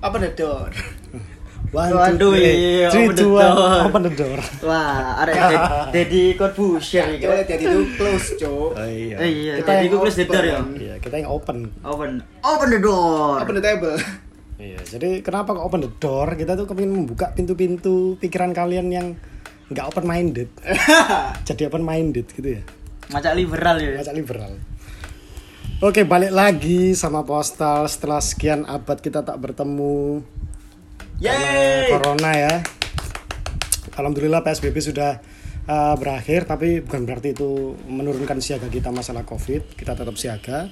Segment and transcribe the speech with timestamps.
[0.00, 0.68] Open the door.
[1.70, 3.78] One, Waduh, iya, three, open the two, one, door.
[3.86, 4.38] open the door.
[4.66, 5.30] Wah, ada
[5.94, 7.22] Dedi Corbusier iki.
[7.22, 8.70] Kita jadi itu close, Cok.
[8.74, 9.14] Oh iya.
[9.22, 10.58] Eh, iya, Kita Dedi Corbusier the door ya.
[10.58, 10.66] open.
[10.74, 11.56] Iya, kita yang open.
[11.86, 12.10] Open.
[12.42, 13.38] Open the door.
[13.38, 13.94] Open the table.
[14.58, 16.34] Iya, jadi kenapa kok open the door?
[16.34, 19.06] Kita tuh kepingin membuka pintu-pintu pikiran kalian yang
[19.70, 20.50] nggak open minded.
[21.46, 22.62] jadi open minded gitu ya.
[23.14, 23.94] Macam liberal ya.
[23.94, 24.52] Macam liberal.
[25.80, 30.20] Oke, balik lagi sama postal setelah sekian abad kita tak bertemu
[31.16, 31.88] Yeay.
[31.88, 32.60] corona ya.
[33.96, 35.24] Alhamdulillah PSBB sudah
[35.64, 39.72] uh, berakhir, tapi bukan berarti itu menurunkan siaga kita masalah COVID.
[39.72, 40.68] Kita tetap siaga.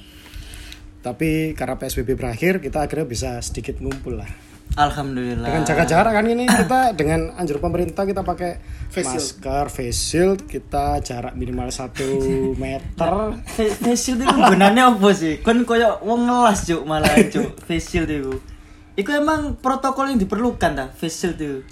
[1.00, 4.28] Tapi karena PSBB berakhir, kita akhirnya bisa sedikit ngumpul lah.
[4.74, 5.48] Alhamdulillah.
[5.48, 9.24] Dengan jaga jarak kan ini kita dengan anjur pemerintah kita pakai Face shield.
[9.40, 11.92] masker, face shield, kita jarak minimal 1
[12.54, 12.92] meter.
[13.00, 15.40] Fa- Face shield itu gunanya apa sih?
[15.40, 18.36] Kan koyo wong ngelas cuk malah cuk face shield itu.
[18.94, 21.62] Iku emang protokol yang diperlukan dah face shield itu.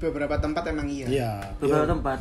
[0.00, 1.06] Beberapa tempat emang iya.
[1.06, 1.32] Iya.
[1.60, 2.18] Beberapa ya, tempat.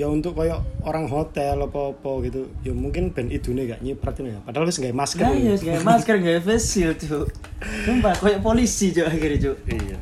[0.00, 2.48] Ya untuk kayak orang hotel apa-apa gitu.
[2.64, 4.40] Ya mungkin ben idune gak nyiprat ini ya.
[4.40, 5.28] Padahal wis nggak masker.
[5.28, 7.28] Nah, iya kayak masker kayak face shield cuk.
[7.84, 9.56] Sumpah koyo polisi cuk akhirnya cuk.
[9.68, 9.96] Iya.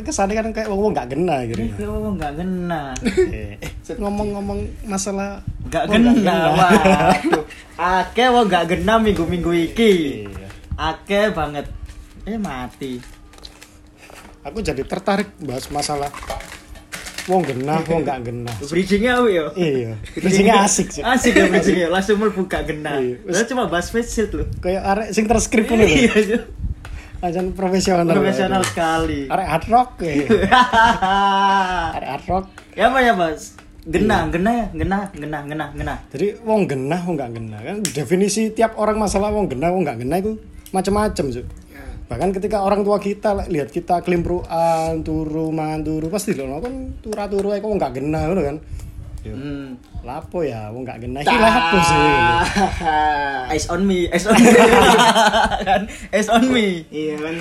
[0.00, 1.68] Kesannya kan kayak wong gak kena gitu.
[1.76, 2.82] Kayak wong nggak kena.
[3.04, 6.54] Eh, eh, ngomong-ngomong masalah Gak kena.
[6.54, 7.44] Waduh.
[8.00, 10.24] Akeh wong gak kena minggu-minggu iki.
[10.24, 10.48] Iya.
[10.78, 11.66] Akeh banget.
[12.24, 13.02] Eh mati.
[14.46, 16.06] Aku jadi tertarik bahas masalah
[17.26, 18.54] wong genah, wong gak genah.
[18.62, 19.44] Bridgingnya apa ya?
[19.58, 19.92] Iya.
[20.14, 21.02] Bridgingnya asik sih.
[21.02, 23.02] Asik ya bridgingnya, langsung mlebu gak kena.
[23.02, 23.16] Iya.
[23.26, 24.46] Lah cuma bahas face loh.
[24.62, 25.90] Kayak arek sing terskrip ngono lho.
[25.90, 26.42] Iya, Cuk.
[27.16, 28.12] Ajan profesional.
[28.12, 29.26] profesional sekali.
[29.26, 30.14] Arek hard rock ya.
[31.96, 32.46] Arek hard rock.
[32.78, 33.56] ya apa ya mas?
[33.86, 35.98] Genah, genah ya, genah, genah, genah, genah.
[36.10, 40.02] Jadi wong genah, wong gak genah kan definisi tiap orang masalah wong genah, wong gak
[40.02, 40.34] genah itu
[40.74, 41.46] macam-macam sih.
[42.06, 47.50] Bahkan ketika orang tua kita lihat kita kelimpruan, turu, mangan turu, pasti loh kan turu-turu
[47.50, 48.56] ae kok wong gak genah ngono kan.
[49.26, 49.34] Yo.
[49.34, 49.74] Hmm.
[50.06, 51.98] Lapo ya, wong gak genah iki lapo sih.
[53.58, 54.54] Eyes on me, eyes on me.
[55.66, 55.82] kan,
[56.14, 56.86] eyes on me.
[56.94, 57.36] Iya kan.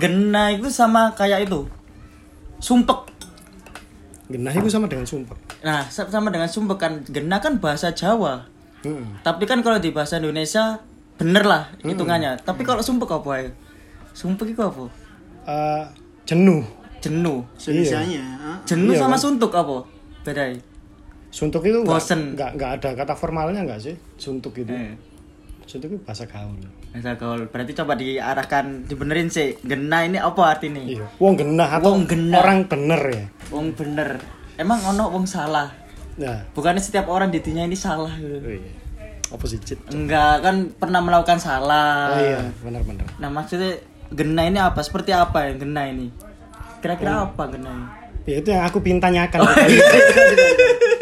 [0.00, 1.68] Genah itu sama kayak itu.
[2.56, 3.04] Sumpek.
[4.32, 5.36] Genah itu sama dengan sumpah.
[5.60, 6.92] Nah, sa- sama dengan sumpek kan.
[7.04, 8.48] Genah kan bahasa Jawa.
[8.80, 9.20] Hmm.
[9.20, 10.80] Tapi kan kalau di bahasa Indonesia
[11.20, 12.40] bener lah hitungannya.
[12.40, 13.50] Tapi kalau sumpek apa ya?
[14.10, 14.88] Sumpek itu apa?
[15.44, 15.84] Eh,
[16.24, 16.64] jenuh.
[17.00, 17.44] Jenuh.
[17.54, 18.24] Solusinya.
[18.38, 18.58] ah.
[18.64, 19.20] Jenuh Iya, sama kan?
[19.20, 19.84] suntuk apa?
[20.20, 20.56] Beda ya?
[21.30, 22.34] Suntuk itu nggak Bosen.
[22.34, 23.94] nggak nggak ada kata formalnya nggak sih?
[24.16, 24.68] Suntuk itu.
[24.68, 24.96] Eh.
[25.64, 26.58] Suntuk itu bahasa gaul.
[26.90, 29.54] Misal gaul, berarti coba diarahkan, dibenerin sih.
[29.62, 30.82] Genah ini apa artinya?
[30.82, 31.06] Iya.
[31.16, 32.40] Wong genah atau Wong genah.
[32.40, 33.26] orang bener ya.
[33.48, 34.18] Wong bener.
[34.56, 35.70] Emang ono wong salah.
[36.18, 38.36] Nah, Bukannya setiap orang di dunia ini salah gitu.
[38.36, 38.72] oh iya.
[39.30, 39.78] Opposite.
[39.94, 42.14] Enggak, kan pernah melakukan salah.
[42.14, 43.06] Oh iya, benar-benar.
[43.22, 43.78] Nah, maksudnya
[44.10, 44.82] genah ini apa?
[44.82, 46.10] Seperti apa yang genah ini?
[46.82, 47.86] Kira-kira apa genah ini?
[48.26, 49.38] Ya itu yang aku pintanyakan.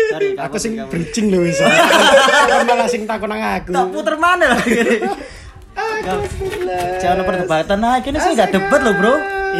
[0.08, 1.66] Sorry, aku sing bridging loh bisa.
[2.64, 3.72] Malah sing takon nang aku.
[3.72, 4.96] Tak puter mana lah gini.
[6.98, 9.14] Jangan perdebatan nah, kini sih gak debat loh bro.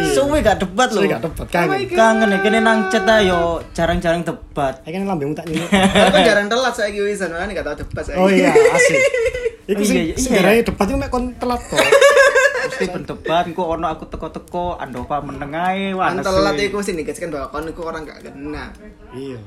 [0.09, 1.01] Suwe gak debat loh.
[1.01, 1.79] Saya gak debat kangen.
[1.89, 4.79] Kangen ya, kini nang chat ayo jarang-jarang debat.
[4.79, 5.69] Kan lambemu tak nyuwun.
[6.09, 8.15] Aku jarang telat saya gitu wisan, makanya gak tau debat saya.
[8.17, 8.99] Oh iya, asik.
[9.69, 10.15] Iku Oh, sing iya, iya.
[10.17, 11.77] sebenarnya debat itu mek kon telat kok.
[12.69, 16.29] Mesti pendebat, kok ono aku teko-teko, Andova menengai, wah Kan nesu.
[16.31, 18.65] telat itu sih negaskan bahwa kon itu orang gak kena.
[19.11, 19.39] Iya.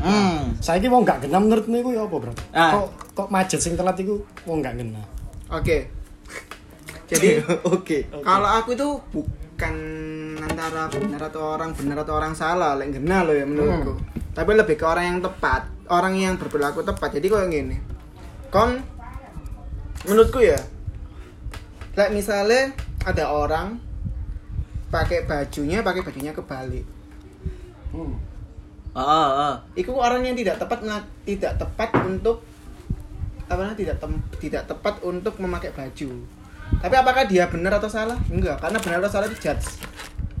[0.00, 0.56] Hmm.
[0.58, 2.32] Saiki wong gak genah menurutmu iku ya apa, Bro?
[2.52, 2.72] Ah.
[2.72, 5.04] Kok kok majet sing telat iku wong gak genah.
[5.48, 5.88] Oke.
[7.04, 8.06] Jadi Oke.
[8.22, 8.88] kalau aku itu
[9.60, 9.76] bukan
[10.40, 14.00] antara benar atau orang benar atau orang salah, lek kena loh ya menurutku.
[14.32, 17.20] Tapi lebih ke orang yang tepat, orang yang berperilaku tepat.
[17.20, 17.76] Jadi kok gini.
[18.48, 18.80] Kon
[20.08, 20.56] menurutku ya.
[21.92, 22.72] Lek misalnya
[23.04, 23.76] ada orang
[24.88, 26.88] pakai bajunya, pakai bajunya kebalik.
[28.96, 29.54] Ah, ah, ah.
[29.76, 30.80] Itu orang yang tidak tepat
[31.28, 32.40] tidak tepat untuk
[33.44, 36.39] apa namanya tidak tem- tidak tepat untuk memakai baju.
[36.78, 38.16] Tapi apakah dia benar atau salah?
[38.30, 39.66] Enggak, karena benar atau salah itu judge.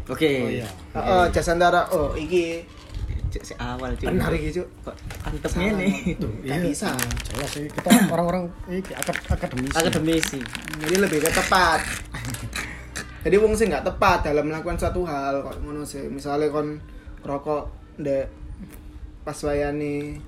[0.06, 0.30] Oke.
[0.46, 0.68] Oh iya.
[0.94, 2.62] Heeh, judge antara oh iki
[3.30, 4.10] Cek si awal cuy.
[4.10, 4.66] benar iki, Cuk.
[4.82, 6.18] Kok antepnya nih.
[6.18, 6.90] Gak bisa.
[7.30, 9.74] Jelas sih kita orang-orang iki akad akademisi.
[9.78, 10.40] Akademisi.
[10.82, 11.80] Jadi lebih ke tepat.
[13.24, 16.10] Jadi wong sing nggak tepat dalam melakukan suatu hal kok ngono sih.
[16.10, 16.82] Misalnya kon
[17.22, 17.70] rokok
[18.02, 18.26] ndek
[19.22, 20.18] pas wayane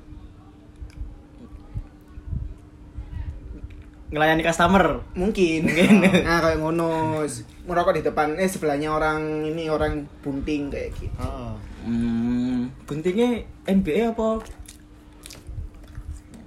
[4.12, 5.00] Ngelayani customer.
[5.16, 6.04] mungkin Mungkin.
[6.28, 7.24] nah kayak ngono
[7.64, 11.52] merokok di depan eh sebelahnya orang ini orang bunting kayak gitu Heeh.
[11.82, 14.38] Hmm, buntingnya NBA apa?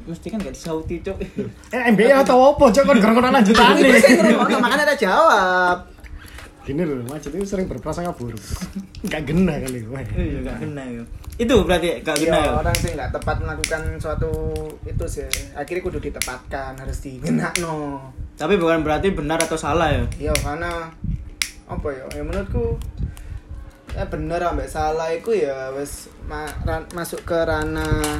[0.05, 1.17] Mesti kan gak disauti, Cok.
[1.73, 2.69] Eh MBA atau apa?
[2.69, 5.77] Cok kon gerong lanjutan ngerungokno, makanya ada jawab
[6.65, 8.41] gini loh macet itu sering berprasangka buruk
[9.05, 11.03] nggak gena kali wah Iya, gak kena ya.
[11.35, 12.31] Itu berarti gak ya.
[12.31, 14.31] Iya, orang sih nggak tepat melakukan suatu
[14.87, 15.27] itu sih.
[15.51, 17.99] Akhirnya kudu ditepatkan, harus digenakno.
[18.39, 20.03] Tapi bukan berarti benar atau salah ya.
[20.31, 20.87] Iya, karena
[21.67, 22.03] apa ya?
[22.15, 22.79] Ya menurutku
[23.95, 28.19] ya bener ambek salah itu ya wes ma- ran- masuk ke ranah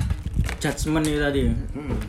[0.60, 1.42] Judgement itu tadi.
[1.48, 2.00] Hmm.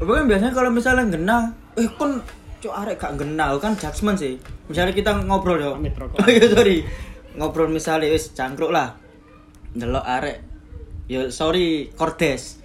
[0.00, 1.38] Tapi kan biasanya kalau misalnya gena,
[1.76, 2.20] eh kon
[2.60, 4.36] cok arek gak gena kan judgement sih.
[4.68, 5.80] Misalnya kita ngobrol rokok.
[6.20, 6.84] Oh iya sorry.
[7.36, 8.99] Ngobrol misalnya wis cangkruk lah.
[9.74, 10.38] Delok arek.
[11.10, 12.62] Yo sorry kordes.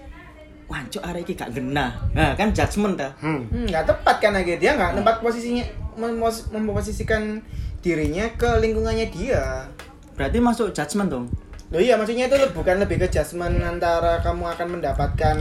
[0.66, 1.94] Wah, cok arek iki gak gena.
[2.18, 3.14] Nah, kan judgement dah.
[3.22, 3.46] Hmm.
[3.54, 5.62] Hmm, nggak tepat kan lagi dia nggak tempat posisinya
[5.94, 7.38] mem- memposisikan
[7.86, 9.70] dirinya ke lingkungannya dia.
[10.18, 11.26] Berarti masuk judgement dong.
[11.70, 15.36] Loh iya maksudnya itu bukan lebih ke judgement antara kamu akan mendapatkan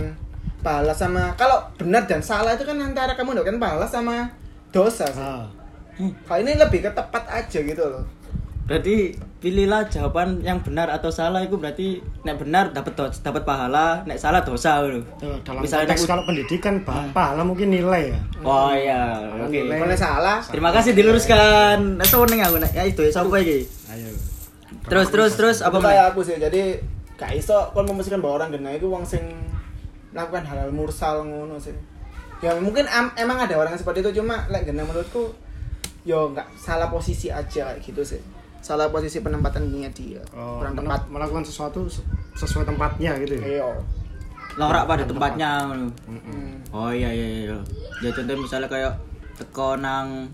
[0.64, 4.28] pahala sama kalau benar dan salah itu kan antara kamu mendapatkan pahala sama
[4.72, 5.20] dosa sih.
[5.20, 5.48] Ah.
[6.00, 8.04] Kalau ini lebih ke tepat aja gitu loh.
[8.64, 14.16] Berarti pilihlah jawaban yang benar atau salah itu berarti nek benar dapat dapat pahala, nek
[14.16, 14.80] salah dosa.
[14.80, 19.04] Tuh, dalam Misalnya konteks nek- kalau pendidikan bah- pahala mungkin nilai ya Oh iya,
[19.36, 19.52] oke.
[19.52, 19.76] Nilai.
[19.78, 22.00] Kalau salah, Terima kasih diluruskan.
[22.00, 23.68] Nah, seneng aku nek ya itu ya sapa iki?
[23.86, 24.08] ayo
[24.84, 26.36] Terus terus terus apa kayak aku sih.
[26.36, 26.80] Jadi
[27.14, 29.22] gak iso kon memastikan bahwa orang gena itu wong sing
[30.10, 31.76] melakukan hal-hal mursal ngono sih.
[32.40, 35.36] Ya mungkin am- emang ada orang yang seperti itu cuma lek gena menurutku
[36.02, 38.20] yo nggak salah posisi aja kayak gitu sih.
[38.64, 40.24] Salah posisi penempatannya dia.
[40.32, 41.04] Oh, Kurang tepat.
[41.06, 42.00] melakukan sesuatu se-
[42.34, 43.68] sesuai tempatnya gitu ya Iya.
[44.56, 45.68] Norak pada tempatnya.
[46.06, 46.64] Hmm.
[46.70, 47.58] Oh iya iya iya.
[48.00, 48.96] Ya contoh misalnya kayak
[49.36, 50.32] teko nang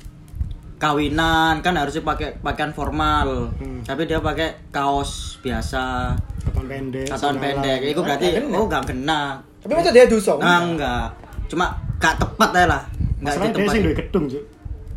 [0.78, 3.50] kawinan kan harusnya pakai pakaian formal.
[3.54, 3.82] Hmm.
[3.82, 6.14] Tapi dia pakai kaos biasa,
[6.46, 7.60] kapan pendek sandala.
[7.60, 7.80] pendek.
[7.84, 8.56] Itu berarti Nggak kena.
[8.56, 9.20] oh gak kena.
[9.58, 10.32] Tapi masa dia dosa?
[10.38, 11.06] Ah, enggak.
[11.46, 11.66] Cuma
[11.98, 12.82] gak tepat aja lah.
[13.18, 13.72] Enggak di masalahnya dia tempat.
[13.74, 14.24] sing duwe gedung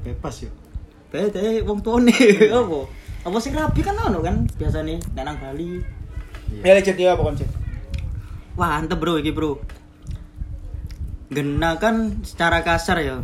[0.03, 0.53] bebas yuk
[1.07, 2.12] Bete wong tuane
[2.51, 2.79] apa?
[3.24, 5.80] Apa sing rapi kan ono kan biasa nih nang Bali.
[6.60, 7.48] Ya legend dia apa konsep?
[8.54, 9.58] Wah, antep bro iki, Bro.
[11.28, 13.18] Gena kan secara kasar ya.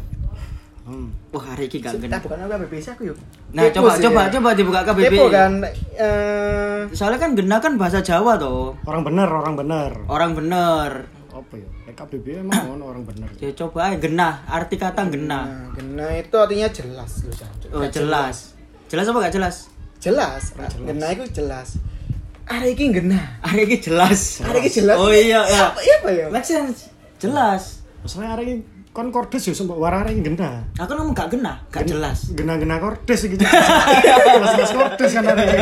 [0.83, 1.29] hmm.
[1.29, 2.17] Wah, hari ini gak Kita gena.
[2.17, 3.17] bukan apa BBC aku yuk.
[3.51, 4.29] Nah, Kepo coba sih, coba ya.
[4.33, 5.05] coba dibuka KBBI.
[5.05, 5.51] Kepo kan
[5.93, 8.73] eh Soalnya kan gena kan bahasa Jawa toh.
[8.83, 10.91] orang bener orang bener Orang bener.
[11.29, 15.45] apa ya KBB emang ono orang bener Ya coba aja gena, arti kata gena.
[15.45, 17.51] Nah, gena itu artinya jelas loh, Cak.
[17.69, 18.57] Oh, jelas.
[18.87, 19.69] Jelas apa gak jelas?
[19.99, 20.55] Jelas.
[20.79, 21.75] Gena itu jelas.
[22.47, 23.19] Hari ini gena.
[23.43, 24.39] Hari ini jelas.
[24.41, 24.97] Hari ini jelas.
[24.97, 25.69] Oh iya, ya.
[25.69, 26.25] Apa iya apa ya?
[26.31, 26.89] Make sense.
[27.19, 27.83] Jelas.
[27.99, 28.55] masalahnya hari ini
[28.95, 32.31] kon kordes yo sembok warare gena Aku ngomong gak gena, gak jelas.
[32.31, 33.43] gena-gena kordes gitu
[34.55, 35.59] jelas kordes kan ini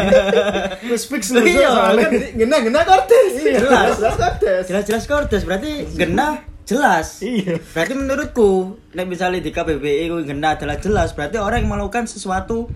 [0.86, 3.32] terus fix lu Iya, soalnya Kan gena gena kortes.
[3.42, 3.58] Iya.
[3.58, 4.64] Jelas, jelas kortes.
[4.70, 7.26] Jelas-jelas kordes berarti gena jelas.
[7.26, 8.52] iya Berarti menurutku,
[8.94, 12.70] nek misalnya di KBBI itu gena adalah jelas, berarti orang yang melakukan sesuatu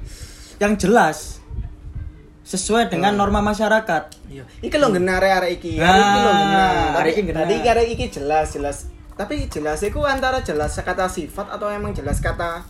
[0.57, 1.37] yang jelas
[2.51, 4.03] sesuai dengan norma masyarakat.
[4.27, 4.43] Iya.
[4.59, 5.73] Iki lho gena arek-arek iki.
[5.77, 6.19] Nah, iki
[6.91, 8.77] Tapi iki tadi iki arek iki jelas jelas.
[9.11, 12.67] Tapi jelas iku antara jelas kata sifat atau emang jelas kata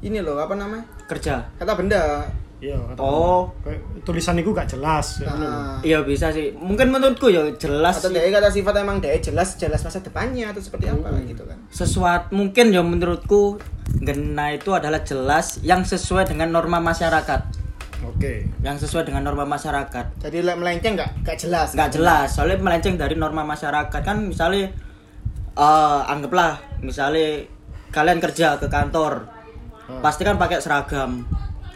[0.00, 0.88] ini loh apa namanya?
[1.04, 1.44] Kerja.
[1.54, 2.24] Kata benda.
[2.60, 3.48] iya kata- Oh.
[3.64, 5.24] kayak tulisan itu gak jelas.
[5.24, 6.52] Nah, Iya bisa sih.
[6.52, 10.60] Mungkin menurutku ya jelas atau dia kata sifat emang dia jelas jelas masa depannya atau
[10.60, 11.24] seperti apa Hmm.
[11.24, 11.56] gitu kan.
[11.70, 13.56] sesuatu mungkin ya menurutku
[13.96, 17.59] gena itu adalah jelas yang sesuai dengan norma masyarakat.
[18.02, 20.06] Oke Yang sesuai dengan norma masyarakat.
[20.18, 21.68] Jadi melenceng nggak nggak jelas.
[21.72, 24.72] nggak jelas soalnya melenceng dari norma masyarakat kan misalnya
[25.52, 27.44] eh anggaplah misalnya
[27.90, 29.26] kalian kerja ke kantor
[29.82, 29.98] Hmm.
[29.98, 31.26] pasti kan pakai seragam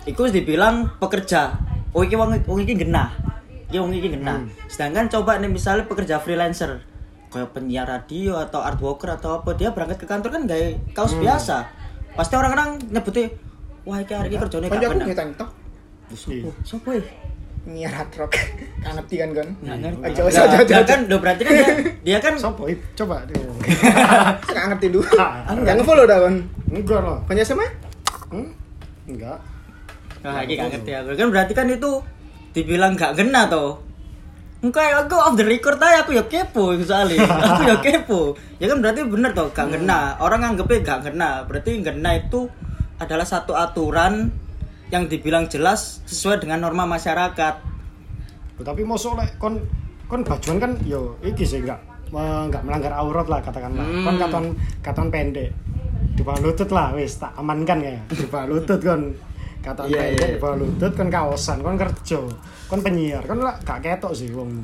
[0.06, 1.50] itu dibilang pekerja
[1.90, 3.10] oh iki wong iki genah
[3.66, 4.54] iki wong iki genah Hmm.
[4.70, 6.78] sedangkan coba nih misalnya pekerja freelancer
[7.28, 11.18] kayak penyiar radio atau art worker atau apa dia berangkat ke kantor kan gaya kaos
[11.18, 11.26] Hmm.
[11.26, 11.66] biasa
[12.14, 13.34] pasti orang-orang nyebutnya
[13.82, 15.34] wah iki hari ini kerjanya Kan
[16.16, 16.50] gak tok Iya.
[16.62, 17.04] siapa ya
[17.64, 18.36] nyiar hard rock.
[18.78, 19.48] Kan ngerti kan kan?
[19.58, 20.02] Nggak ngerti.
[20.04, 20.74] Aja Lah, aja aja.
[20.76, 21.68] lah kan lo berarti kan dia,
[22.04, 23.40] dia kan Sopo coba dia
[24.52, 25.08] Nggak ngerti dulu.
[25.64, 26.34] Yang ngefollow dah kan.
[26.66, 27.64] enggak loh Punya sama?
[28.28, 28.48] hmm?
[29.06, 29.38] enggak
[30.20, 31.08] Nah, ini gak ngerti aku.
[31.14, 31.90] Kan berarti kan itu
[32.52, 33.80] dibilang gak kena toh.
[34.60, 37.24] Enggak, aku off the record aja aku ya kepo soalnya.
[37.46, 38.20] aku ya kepo.
[38.56, 40.16] Ya kan berarti bener toh gak kena.
[40.16, 41.44] Orang nganggepnya gak kena.
[41.44, 42.44] Berarti kena itu
[42.96, 44.32] adalah satu aturan
[44.94, 47.74] yang dibilang jelas sesuai dengan norma masyarakat.
[48.62, 49.58] tapi mau soalnya kon
[50.06, 51.82] kon bajuan kan yo iki sih enggak
[52.14, 53.82] enggak melanggar aurat lah katakanlah.
[53.82, 54.04] Hmm.
[54.06, 54.44] kon katon
[54.78, 55.50] katon pendek.
[56.14, 59.10] Di bawah lutut lah wis tak amankan ya di bawah lutut kon.
[59.64, 60.34] Katon Iya, pendek iya.
[60.36, 62.20] di bawah lutut kon kaosan kon kerja.
[62.70, 64.54] Kon penyiar kon lah gak ketok sih wong.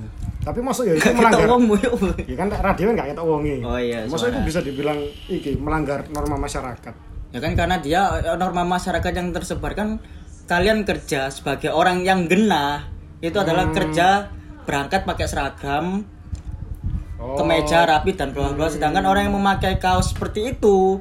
[0.40, 1.44] Tapi masuk ya itu melanggar.
[1.50, 1.76] ngomong
[2.25, 2.34] ya.
[2.38, 4.96] kan radio kan gak ketok wongi Oh iya, masuk itu bisa dibilang
[5.28, 6.94] iki melanggar norma masyarakat.
[7.30, 10.02] Ya kan karena dia eh, norma masyarakat yang tersebar kan
[10.50, 12.90] kalian kerja sebagai orang yang genah
[13.23, 13.75] itu adalah Hmm.
[13.76, 14.26] kerja
[14.66, 16.02] berangkat pakai seragam
[17.14, 17.37] Oh.
[17.37, 20.99] kemeja rapi dan bla bla sedangkan orang yang memakai kaos seperti itu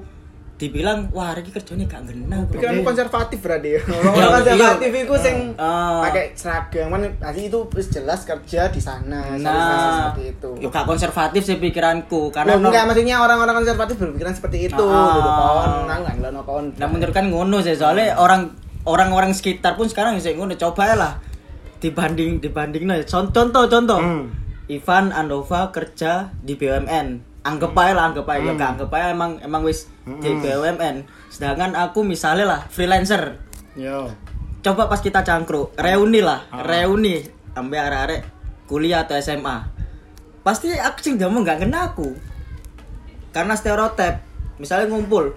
[0.59, 3.79] dibilang wah ini kerjanya gak genah kok." Pikiranmu konservatif berarti.
[3.79, 5.01] Iya, Orang konservatif iya.
[5.01, 6.03] itu sing Ah.
[6.03, 9.39] pakai seragam kan berarti itu jelas kerja di sana.
[9.39, 10.49] nah seperti itu.
[10.59, 14.83] yo gak konservatif sih pikiranku karena Loh, enggak maksudnya orang-orang konservatif berpikiran seperti itu.
[14.83, 15.15] Ah.
[15.15, 16.65] Duduk pohon, nang nang nang pohon.
[16.75, 21.13] Nah menurut kan ngono sih soalnya orang orang-orang sekitar pun sekarang bisa ngono coba lah.
[21.79, 23.99] Dibanding dibanding no contoh contoh contoh.
[23.99, 24.25] Hmm.
[24.69, 28.43] Ivan Andova kerja di BUMN anggap aja lah anggap aja.
[28.45, 28.59] Ya Hmm.
[28.59, 33.39] gak anggap aja emang emang wis di BUMN sedangkan aku misalnya lah freelancer.
[33.79, 34.11] Yo.
[34.59, 36.43] coba pas kita cangkruk reuni lah.
[36.51, 36.67] Ah.
[36.67, 37.23] reuni
[37.55, 38.27] ambil arek-arek
[38.67, 39.71] kuliah atau SMA
[40.43, 42.11] pasti aku sih gak mau gak kena aku.
[43.31, 44.19] Karena stereotip.
[44.59, 45.31] Misalnya ngumpul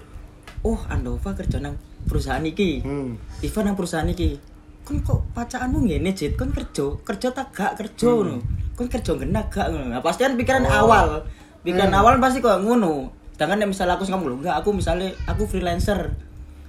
[0.66, 2.82] oh Andova kerja nang perusahaan iki.
[2.82, 3.14] Hmm.
[3.42, 4.38] Ivan nang perusahaan iki
[4.82, 6.34] kan kok pacaanmu ngene Jit?
[6.34, 8.42] Kan kerja kerja tak gak kerja ngono.
[8.75, 9.87] Kan kerja gak ngono.
[9.94, 11.22] Nah, pasti kan pikiran awal.
[11.62, 13.11] Pikiran awal pasti kok ngono.
[13.34, 16.14] Sedangkan nek misalnya aku ngomong lho enggak aku misalnya aku freelancer.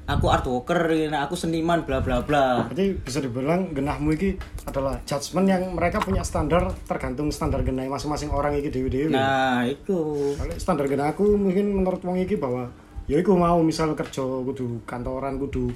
[0.04, 2.68] Aku art worker ini, aku seniman bla bla bla.
[2.68, 4.36] Berarti bisa dibilang genahmu iki
[4.68, 9.16] adalah judgement yang mereka punya standar tergantung standar genah masing-masing orang iki dewi-dewi.
[9.16, 12.68] nah itu Kalau standar genah aku mungkin menurut wong iki bahwa
[13.08, 15.72] ya iku mau misal kerja kudu kantoran kudu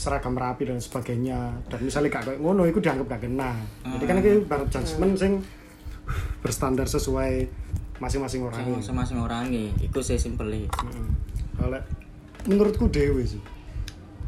[0.00, 3.56] seragam rapi dan sebagainya dan misalnya gak kayak ngono iku dianggap gak genah.
[3.84, 5.32] Jadi kan iki baru judgement sing
[6.42, 7.44] berstandar sesuai
[8.00, 8.80] masing-masing orang.
[8.80, 11.12] masing-masing orangnya itu sih simple Hmm.
[11.60, 11.76] Kalau
[12.48, 13.44] menurutku dewe sih.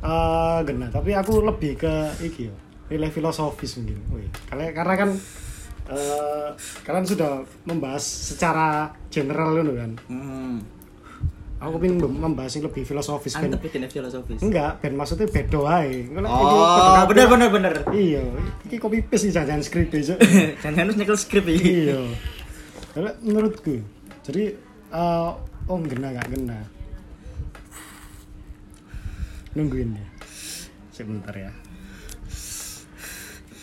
[0.04, 2.54] Eh genah, tapi aku lebih ke iki ya,
[2.92, 3.96] nilai filosofis mungkin.
[4.12, 5.10] Wih, karena karena kan
[5.88, 6.48] eh
[6.84, 9.96] kalian sudah membahas secara general kan.
[10.12, 10.81] hmm.
[11.62, 15.30] Aku pengen mem- membahas yang lebih filosofis bikin filosofis Enggak, ben maksudnya.
[15.30, 18.22] Kalau iki oh bener bener bener Iya,
[18.66, 20.18] iki copy paste nih jangan skrip besok.
[20.62, 22.02] jangan harus nyekel skrip ini iya.
[22.90, 23.78] Kalau menurutku,
[24.26, 24.58] jadi
[24.90, 25.30] eh
[25.70, 26.58] oh gena gak gena.
[29.54, 30.06] Nungguin ya.
[30.90, 31.54] Sebentar ya.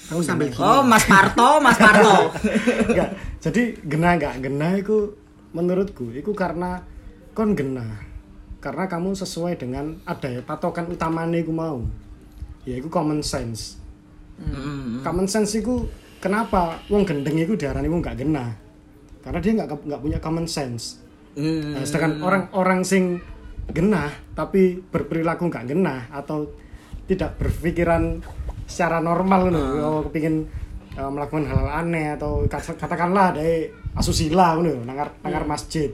[0.10, 2.32] Aku sambil oh Mas Parto Mas Parto
[2.90, 3.10] Enggak.
[3.44, 5.20] Jadi gena gak gena itu
[5.52, 6.82] menurutku itu karena
[7.40, 7.88] kon gena.
[8.60, 11.80] Karena kamu sesuai dengan ada ya patokan utamanya iku mau.
[12.68, 13.80] Ya itu common sense.
[14.36, 15.00] Hmm.
[15.00, 15.88] Common sense itu
[16.20, 18.52] kenapa wong gendeng itu diarani wong gak gena?
[19.24, 21.00] Karena dia nggak nggak punya common sense.
[21.40, 21.80] Hmm.
[21.80, 23.24] Nah, sedangkan orang-orang sing
[23.72, 26.52] genah tapi berperilaku nggak genah atau
[27.08, 28.20] tidak berpikiran
[28.68, 30.46] secara normal loh, oh, kepingin
[30.94, 33.66] uh, melakukan hal, hal aneh atau kat- katakanlah dari
[33.98, 35.90] asusila ngono nangar nangar masjid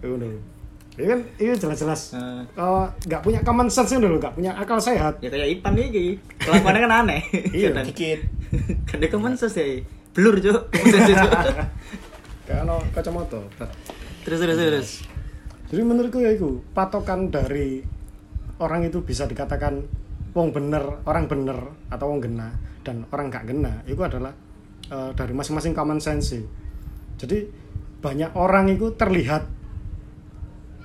[0.00, 0.55] ngono.
[0.96, 2.42] Itu kan itu jelas-jelas Hmm.
[2.54, 5.20] uh, nggak punya common sense ngono lho, nggak punya akal sehat.
[5.20, 7.20] ya kayak Ipan nih kelakuannya kan aneh
[7.52, 8.20] Iya, dikit.
[8.84, 10.72] kan dia kemen sih blur cuk
[12.46, 13.40] Kayak ono kacamata.
[14.22, 14.90] terus terus terus
[15.66, 17.82] Jadi menurutku ya itu patokan dari
[18.56, 19.82] orang itu bisa dikatakan
[20.30, 24.30] wong bener, orang bener atau wong gena dan orang gak gena itu adalah
[24.86, 26.32] eh, dari masing-masing common sense.
[26.32, 26.44] sih.
[27.18, 27.50] Jadi
[27.98, 29.42] banyak orang itu terlihat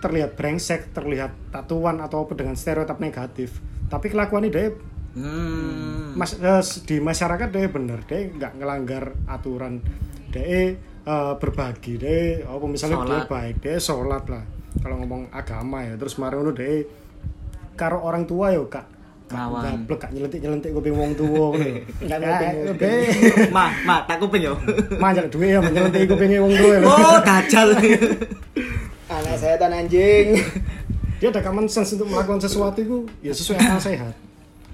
[0.01, 3.61] terlihat brengsek, terlihat tatuan atau apa dengan stereotip negatif.
[3.87, 4.73] Tapi kelakuannya dia
[5.13, 6.17] hmm.
[6.17, 9.79] mas, eh, di masyarakat dia bener, dia nggak ngelanggar aturan,
[10.33, 13.29] dia eh, berbagi, dia apa misalnya dia Sholat.
[13.29, 14.43] baik, dia sholat lah.
[14.81, 16.73] Kalau ngomong agama ya, terus kemarin itu dia
[17.75, 18.85] karo orang tua yo kak
[19.31, 19.63] Ngawang.
[19.63, 21.71] gablek kak nyelentik nyelentik kuping wong tua ngono.
[22.03, 22.31] Nggak Ya,
[22.67, 22.75] kuping.
[22.75, 22.95] dia
[23.55, 24.53] ma ma tak kuping yo
[24.95, 26.83] manjal duit ya nyelentik kupingnya wong lho.
[26.83, 27.67] oh dajal
[29.11, 30.39] Anak setan anjing.
[31.19, 34.15] Dia ada common sense untuk melakukan sesuatu itu ya sesuai akal sehat.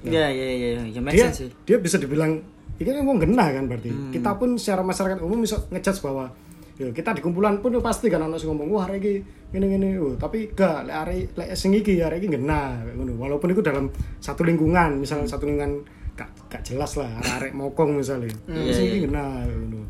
[0.06, 1.50] ya ya ya ya dia sense sih.
[1.66, 2.40] dia bisa dibilang
[2.78, 3.90] ini kan wong genah kan berarti.
[3.92, 4.14] Hmm.
[4.14, 6.32] kita pun secara masyarakat umum bisa ngejudge bahwa
[6.78, 9.14] ya kita di kumpulan pun pasti kan sing ngomong wah hari iki
[9.52, 9.90] ngene ngene.
[10.00, 13.92] Oh, tapi gak lek hari lek sing iki hari iki genah walaupun itu dalam
[14.22, 15.84] satu lingkungan misalnya satu lingkungan
[16.16, 18.32] gak, gak jelas lah arek mokong misalnya.
[18.48, 18.94] Iya, sing iya.
[18.94, 19.82] iki genah kayak ngono.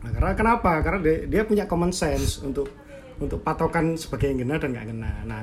[0.00, 0.70] Nah karena kenapa?
[0.84, 2.68] Karena dia, dia punya common sense untuk
[3.20, 5.42] untuk patokan sebagai yang genah dan gak genah nah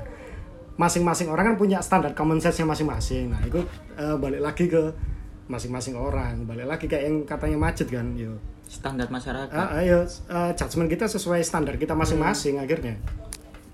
[0.75, 3.33] masing-masing orang kan punya standar common sense-nya masing-masing.
[3.33, 3.57] Nah, itu
[3.97, 4.93] eh, balik lagi ke
[5.47, 6.45] masing-masing orang.
[6.45, 8.37] Balik lagi kayak yang katanya macet kan, yo.
[8.67, 12.93] standar masyarakat Ah, ayo eh, judgement kita sesuai standar kita masing-masing akhirnya.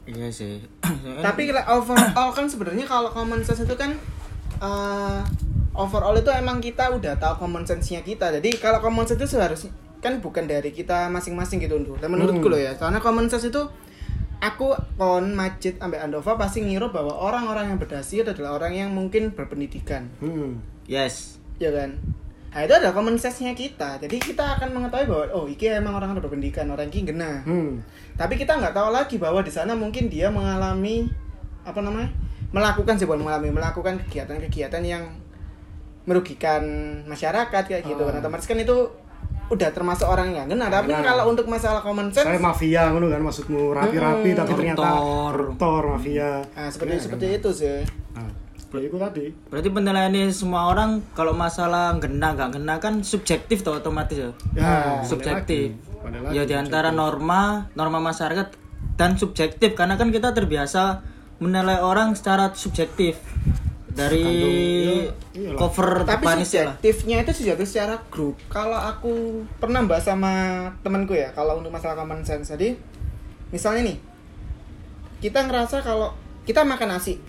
[0.06, 0.62] iya sih
[1.26, 3.92] Tapi overall kan sebenarnya kalau common sense itu kan
[4.62, 5.20] eh,
[5.74, 8.32] overall itu emang kita udah tahu common sense-nya kita.
[8.32, 11.76] Jadi kalau common sense itu seharusnya kan bukan dari kita masing-masing gitu.
[11.98, 12.54] Dan menurutku Hmm.
[12.54, 13.60] loh ya, soalnya common sense itu
[14.44, 19.32] aku kon Majid sampai Andova pasti ngiru bahwa orang-orang yang berdasi adalah orang yang mungkin
[19.32, 20.12] berpendidikan.
[20.20, 20.60] Hmm.
[20.84, 21.40] Yes.
[21.58, 21.96] ya kan
[22.52, 26.14] nah itu adalah common sense-nya kita jadi kita akan mengetahui bahwa oh iki emang orang
[26.14, 27.82] berpendidikan orang ini gena Hmm.
[28.14, 31.08] tapi kita nggak tahu lagi bahwa di sana mungkin dia mengalami
[31.64, 32.14] apa namanya
[32.52, 35.04] melakukan sih bukan mengalami melakukan kegiatan-kegiatan yang
[36.04, 36.62] merugikan
[37.08, 38.12] masyarakat kayak gitu Oh.
[38.12, 38.92] nah otomatis kan itu
[39.46, 41.04] udah termasuk orang yang gena tapi Nah.
[41.04, 45.30] kalau untuk masalah common sense Saya mafia ngono kan maksudmu rapi-rapi Hmm, tapi ternyata koruptor.
[45.30, 46.32] koruptor mafia.
[46.50, 47.38] nah seperti Ya, seperti kan.
[47.38, 47.80] itu sih
[48.14, 48.30] Nah,
[48.74, 49.26] ya itu tadi.
[49.48, 54.32] Berarti penilaian semua orang kalau masalah gena nggak gena kan subjektif tuh otomatis ya.
[54.54, 55.76] Ya, subjektif.
[55.76, 57.42] lagi, balik lagi, Ya di antara norma
[57.74, 58.58] norma masyarakat
[58.94, 61.06] dan subjektif karena kan kita terbiasa
[61.38, 63.18] menilai orang secara subjektif
[63.94, 65.60] dari Iya, iyalah.
[65.60, 66.38] cover tapi itu lah.
[66.76, 69.14] subjektifnya itu subjektif secara grup kalau aku
[69.58, 70.34] pernah bahas sama
[70.82, 72.74] temanku ya kalau untuk masalah common sense jadi
[73.50, 73.98] misalnya nih
[75.20, 76.12] kita ngerasa kalau
[76.44, 77.22] kita makan nasi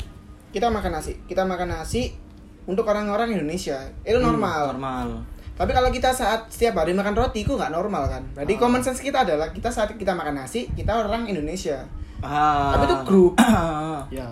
[0.51, 2.17] kita makan nasi kita makan nasi
[2.65, 5.09] untuk orang-orang Indonesia itu normal Normal.
[5.55, 8.99] tapi kalau kita saat setiap hari makan roti itu nggak normal kan berarti common sense
[8.99, 11.85] kita adalah kita saat kita makan nasi kita orang Indonesia
[12.25, 12.73] Ah.
[12.73, 13.33] Tapi itu grup.
[14.09, 14.25] Ya,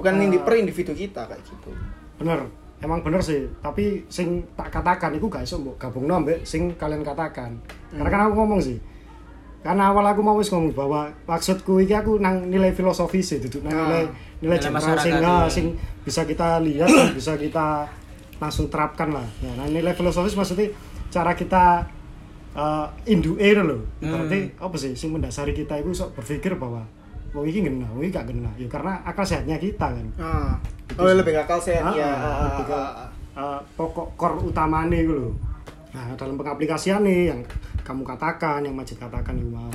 [0.00, 1.70] bukan indi- per individu kita kayak gitu
[2.16, 2.48] bener.
[2.80, 7.04] Emang bener sih, tapi sing tak katakan itu gak iso mbok gabungno ambek sing kalian
[7.04, 7.60] katakan.
[7.92, 8.80] Karena kan aku ngomong sih.
[9.60, 13.68] Karena awal aku mau wis ngomong bahwa maksudku iki aku nang nilai filosofis sih, duduk
[13.68, 13.84] nang Ah.
[13.84, 14.04] nilai
[14.40, 15.28] nilai Nilai general sing, iya.
[15.28, 15.66] ah, sing
[16.00, 17.84] bisa kita lihat dan bisa kita
[18.40, 19.28] langsung terapkan lah.
[19.44, 20.72] Nah, nah, nilai filosofis maksudnya
[21.12, 21.84] cara kita
[22.56, 23.84] uh, induke itu loh.
[24.00, 26.80] Berarti apa sih sing mendasari kita itu sok berpikir bahwa
[27.30, 28.50] wong iki ngena, wong iki gak ngena.
[28.58, 30.06] Ya karena akal sehatnya kita kan.
[30.18, 30.54] ah.
[30.98, 32.80] oh lebih gakal sehat Ah, ya ah, lebih ke,
[33.38, 35.32] uh, pokok core utamanya gitu loh.
[35.90, 37.40] Nah, dalam pengaplikasian nih yang
[37.82, 39.70] kamu katakan, yang Majid katakan itu mau.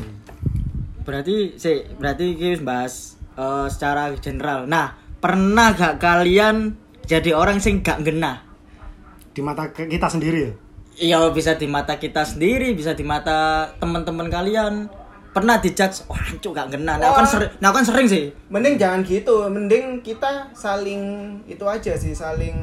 [1.03, 4.63] Berarti sih, berarti kita bahas eh, secara general.
[4.65, 8.41] Nah, pernah gak kalian jadi orang sing gak gena?
[9.35, 10.53] Di mata kita sendiri ya.
[10.95, 14.87] Iya bisa di mata kita sendiri, bisa di mata teman-teman kalian.
[15.35, 16.95] Pernah dijudge, wah cuk gak kena.
[16.95, 18.23] Nah, aku kan sering, nah, aku kan sering sih.
[18.47, 21.01] mending jangan gitu mending kita saling
[21.43, 22.55] itu aja sih saling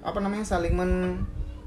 [0.00, 1.18] apa namanya saling men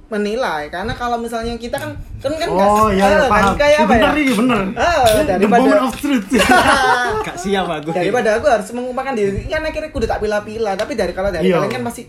[0.07, 3.77] menilai karena kalau misalnya kita kan kan kan nggak- Oh iya, eh, iya kan kayak
[3.77, 4.59] apa ya bener ini bener.
[4.67, 6.27] The daripada- of truth.
[7.27, 7.89] Gak siap aku.
[7.91, 11.59] daripada aku harus mengumpulkan diri kan akhirnya kudu tak pilih-pilih tapi dari kalau dari Iya.
[11.59, 12.03] kalian kan masih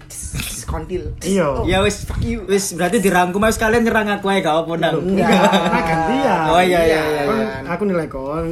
[0.72, 1.44] kontil Iya.
[1.44, 2.08] Oh, Ya wis,
[2.48, 4.96] wis berarti dirangkum aja sekalian nyerang aku aja gak apa nang.
[5.04, 6.42] enggak Karena gantian.
[6.48, 7.22] Oh iya iya iya.
[7.22, 7.48] Kon, iya.
[7.68, 8.46] aku nilai kon,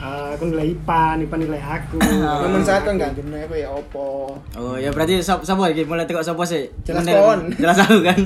[0.00, 2.00] uh, aku nilai Ipan, Ipan nilai aku.
[2.42, 6.24] Namun saat kan nggak guna apa ya opo Oh ya berarti sapa iki mulai tekok
[6.24, 6.72] sapa sih?
[6.82, 7.52] Jelas kon.
[7.60, 8.18] Jelas aku kan.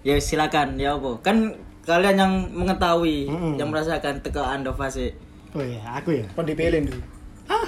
[0.00, 1.20] ya silakan ya apa?
[1.20, 1.52] Kan
[1.84, 5.12] kalian yang mengetahui, yang merasakan teko Andova sih.
[5.52, 6.26] Oh iya, aku ya.
[6.32, 7.00] kon dipilih dulu
[7.46, 7.62] Ah,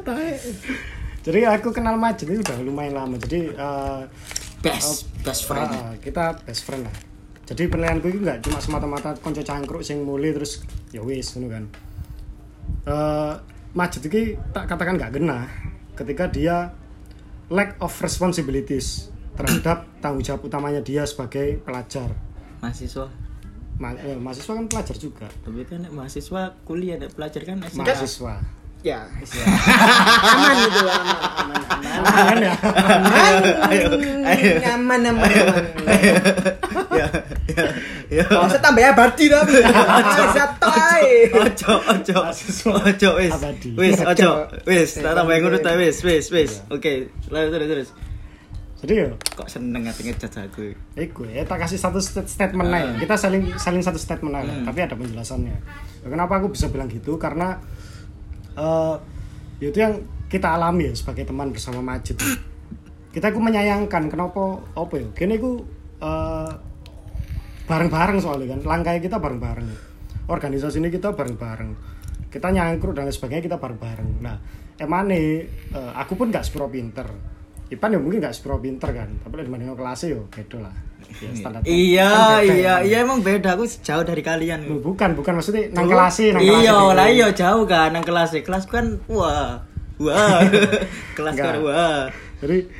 [0.00, 0.32] tae.
[1.20, 3.20] Jadi aku kenal Majid itu udah lumayan lama.
[3.20, 4.08] Jadi uh,
[4.60, 5.72] Best, best friend.
[5.72, 6.94] Ah, kita best friend lah.
[7.48, 10.60] Jadi penilaianku itu nggak cuma semata-mata konco cangkruk sing mulai terus
[10.92, 11.64] ya wis ngono kan.
[12.84, 13.32] Eh
[13.72, 15.48] Majid iki tak katakan nggak gena
[15.96, 16.76] ketika dia
[17.48, 22.12] lack of responsibilities terhadap tanggung jawab utamanya dia sebagai pelajar.
[22.60, 23.08] Mahasiswa.
[23.80, 25.26] Ma eh, mahasiswa kan pelajar juga.
[25.40, 27.64] Tapi kan mahasiswa kuliah nek pelajar kan.
[27.64, 28.59] Mahasiswa.
[28.80, 29.04] Ya
[30.24, 32.54] aman gitu aman aman aman ya.
[34.72, 35.64] aman aman aman aman
[36.90, 37.06] ya,
[37.48, 37.64] ya,
[38.10, 38.24] ya.
[38.34, 39.62] Oh, saya tambah ya Bardi tapi.
[40.32, 41.30] Satai.
[41.30, 42.16] Ojo, ojo,
[42.82, 43.30] ojo, wis,
[43.78, 44.30] wis, ojo,
[44.66, 45.62] wis, Eh, tak tambah yang bangke.
[45.62, 46.52] urut wis, wis, wis.
[46.68, 47.88] Oke, lanjut terus terus.
[48.80, 50.72] Jadi ya Kok seneng ngati ngejat aku.
[50.96, 52.96] Iku ya, tak kasih satu stat- statement aja.
[52.96, 55.56] Kita saling saling satu statement aja, tapi ada penjelasannya.
[56.00, 57.14] Ya, Kenapa aku bisa bilang gitu?
[57.14, 57.60] Karena
[59.60, 62.20] ya itu yang kita alami ya sebagai teman bersama Majid.
[63.10, 65.08] Kita ku menyayangkan kenapa apa ya?
[65.16, 65.64] Kene ku
[66.00, 66.52] eh
[67.66, 68.60] bareng-bareng soalnya kan.
[68.66, 69.68] Langkah kita bareng-bareng.
[70.30, 71.70] Organisasi ini kita bareng-bareng.
[72.30, 74.22] Kita nyangkruk dan sebagainya kita bareng-bareng.
[74.22, 74.38] Nah,
[74.78, 77.10] emane eh, aku pun gak sepro pinter.
[77.70, 80.74] Ipan ya mungkin gak sepro pinter kan, tapi lah dibanding kelasnya yo beda lah.
[81.18, 81.60] Ya, standar.
[81.66, 82.74] Iya, Kan beda iya, ya.
[82.86, 83.58] iya emang beda.
[83.58, 84.70] Aku jauh dari kalian.
[84.70, 86.42] Loh, bukan, bukan maksudnya nang kelasnya, nang.
[86.46, 86.96] Iya, gitu.
[86.96, 89.60] lah iya jauh kan nang kelas kelas kan wah.
[90.00, 90.40] Wah.
[91.18, 92.06] kelas kan wah.
[92.40, 92.70] Jadi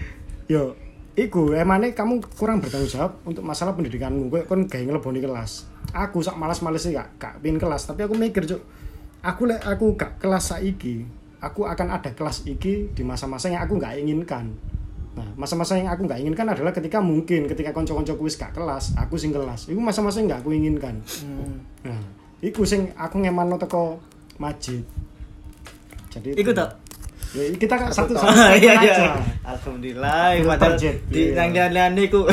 [0.48, 0.72] yo
[1.18, 4.32] iku emane kamu kurang bertanggung jawab untuk masalah pendidikanmu.
[4.32, 5.68] Kowe kon gawe ngeleboni kelas.
[5.92, 8.62] Aku sak malas-males sih gak gak pin kelas, tapi aku mikir, Cuk.
[9.20, 11.04] Aku lek aku gak kelas saiki,
[11.44, 14.54] aku akan ada kelas iki di masa-masa yang aku gak inginkan.
[15.10, 19.18] Nah, masa-masa yang aku gak inginkan adalah ketika mungkin ketika konco-konco wis gak kelas, aku
[19.18, 19.66] sing kelas.
[19.66, 21.02] Iku masa-masa yang gak aku inginkan.
[21.82, 22.02] Nah,
[22.38, 23.98] iku sing aku ngemanno teko
[24.38, 24.86] Majid.
[26.10, 26.70] Jadi Iku tok.
[27.30, 28.26] Ya, kita kan satu tahun.
[28.26, 29.14] satu iya iya
[29.46, 31.38] alhamdulillah padahal di iya.
[31.38, 32.26] nang jalan ku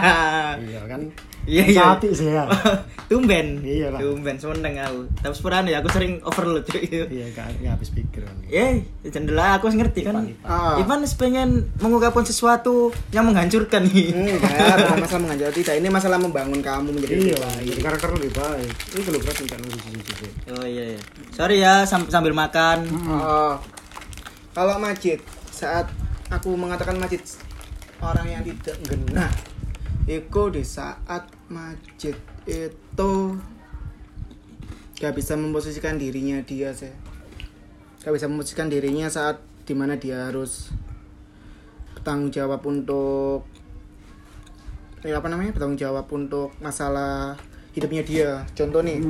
[0.68, 1.00] Iya kan.
[1.44, 2.44] Iya iya Hati sih ya.
[3.04, 4.00] tumben Iya lah.
[4.00, 8.32] tumben seneng aku tapi sepurane aku sering overload cuy Iya kan nggak habis pikir kan.
[8.46, 10.24] Eh, jendela aku harus ngerti kan.
[10.24, 10.76] Ipan, Ah.
[10.76, 12.74] Ivan pengen mengungkapkan sesuatu
[13.10, 14.08] yang menghancurkan nih.
[14.10, 14.40] Enggak,
[14.80, 15.74] bukan masalah menghajar tidak.
[15.74, 17.64] Ini masalah membangun kamu menjadi lebih Iya, baik.
[17.66, 18.70] jadi karakter lebih baik.
[18.88, 21.00] Ini kalau berat nunggu sisi Oh iya iya.
[21.30, 22.88] Sorry ya sam- sambil makan.
[23.04, 23.54] Oh.
[24.50, 25.90] Kalau Majid, saat
[26.26, 27.20] aku mengatakan Majid
[27.98, 29.30] orang yang tidak genah,
[30.04, 32.16] itu di saat Majid
[32.48, 33.12] itu
[34.96, 36.92] gak bisa memposisikan dirinya dia sih.
[38.00, 40.72] Gak bisa memposisikan dirinya saat di mana dia harus
[41.96, 43.44] bertanggung jawab untuk
[45.04, 45.52] ya apa namanya?
[45.52, 47.36] Bertanggung jawab untuk masalah
[47.76, 48.30] hidupnya dia.
[48.56, 49.04] Contoh nih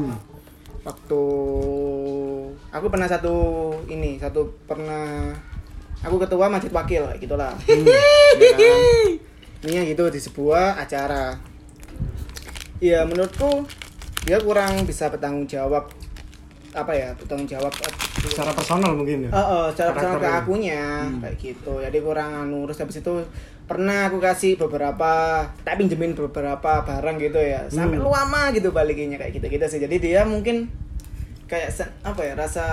[0.83, 1.23] waktu
[2.75, 3.35] aku pernah satu
[3.87, 5.33] ini satu pernah
[6.03, 7.55] aku ketua masjid wakil gitulah.
[8.35, 8.79] Ya kan?
[9.62, 11.38] ini gitu di sebuah acara
[12.79, 13.67] ya menurutku
[14.25, 15.87] dia kurang bisa bertanggung jawab
[16.73, 17.71] apa ya bertanggung jawab
[18.25, 19.31] Secara personal mungkin ya.
[19.31, 20.43] Oh, oh, secara personal ke Karakternya.
[20.43, 20.83] akunya
[21.21, 21.73] kayak gitu.
[21.77, 23.13] Jadi kurang anu terus habis itu
[23.65, 25.13] pernah aku kasih beberapa
[25.61, 27.69] tak pinjemin beberapa barang gitu ya.
[27.69, 28.05] Sampai Hmm.
[28.05, 29.77] lu lama gitu balikinnya kayak gitu-gitu sih.
[29.79, 30.73] Jadi dia mungkin
[31.45, 31.69] kayak
[32.01, 32.65] apa ya rasa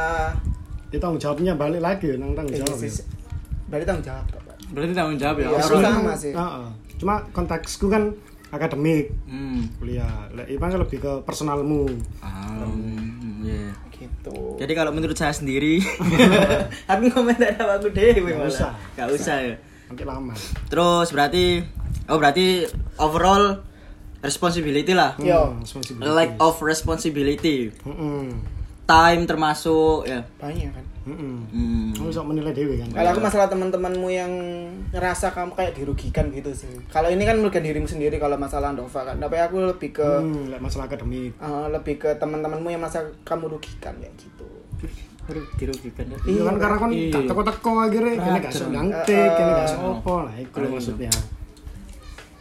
[0.87, 2.79] Dia tanggung jawabnya balik lagi nang tanggung eh, jawab.
[2.79, 2.91] ya.
[3.67, 4.25] berarti tanggung jawab.
[4.71, 5.47] Berarti tanggung jawab ya.
[5.47, 6.31] Iya, Soalnya- sama sih.
[6.31, 6.67] Heeh.
[6.95, 8.03] Cuma konteksku kan
[8.51, 9.63] akademik Hmm.
[9.79, 10.27] kuliah.
[10.45, 11.87] Ipan kan lebih ke personalmu.
[12.19, 12.61] Ah,
[13.41, 13.71] iya.
[13.91, 14.57] gitu.
[14.57, 15.77] Jadi kalau menurut saya sendiri,
[16.89, 18.73] aku komentar apa aku deh, Nggak usah.
[18.97, 19.55] Gak usah ya.
[19.87, 20.33] Nanti lama.
[20.67, 21.61] Terus berarti,
[22.09, 22.65] oh berarti
[22.97, 23.61] overall
[24.19, 25.13] responsibility lah.
[25.17, 25.53] Yo.
[25.53, 26.09] Hmm, responsibility.
[26.09, 28.25] Lack of responsibility, Heeh.
[28.85, 30.25] time termasuk ya.
[30.41, 30.85] Banyak kan.
[31.01, 31.33] Heeh.
[31.49, 31.89] Hmm.
[31.91, 32.87] Kamu bisa menilai dewi kan.
[32.91, 34.29] Kalau aku masalah teman-temanmu yang
[34.91, 36.69] ngerasa kamu kayak dirugikan gitu sih.
[36.87, 39.17] Kalau ini kan merugikan dirimu sendiri kalau masalah Andova kan.
[39.17, 41.33] Tapi aku lebih ke Hmm, masalah akademik.
[41.33, 44.45] eh, lebih ke teman-temanmu yang masa kamu rugikan kayak gitu.
[45.55, 46.17] Dirugikan ya.
[46.23, 47.19] Iya kan karena kan Iya.
[47.23, 51.11] teko-teko akhirnya kene gak sok ngangtik, kene gak sok opo lah iku maksudnya.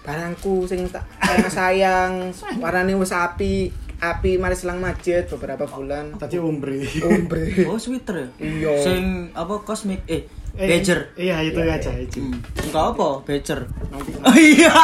[0.00, 1.04] barangku sing tak
[1.46, 3.68] sayang sayang warnane wis api
[4.00, 6.80] api mari selang macet beberapa bulan Tadi umbre.
[7.04, 8.28] ombre Oh, sweater ya?
[8.40, 8.72] Iya.
[8.80, 10.24] Sing apa kosmik eh
[10.58, 11.14] Eh, Badger.
[11.14, 12.18] Iya, itu aja itu.
[12.26, 12.42] Hmm.
[12.58, 13.60] Enggak apa, Badger.
[13.86, 14.10] Nanti.
[14.18, 14.74] Oh iya.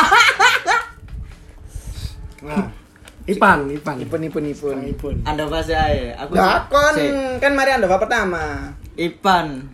[2.46, 2.70] Nah,
[3.26, 3.96] Ipan, Ipan.
[3.98, 5.14] ipun ipun ipun Kang Ipun.
[5.26, 6.14] Anda pasti aja.
[6.22, 6.94] Aku lah kon
[7.42, 9.66] kan mari Andova pertama Ipan.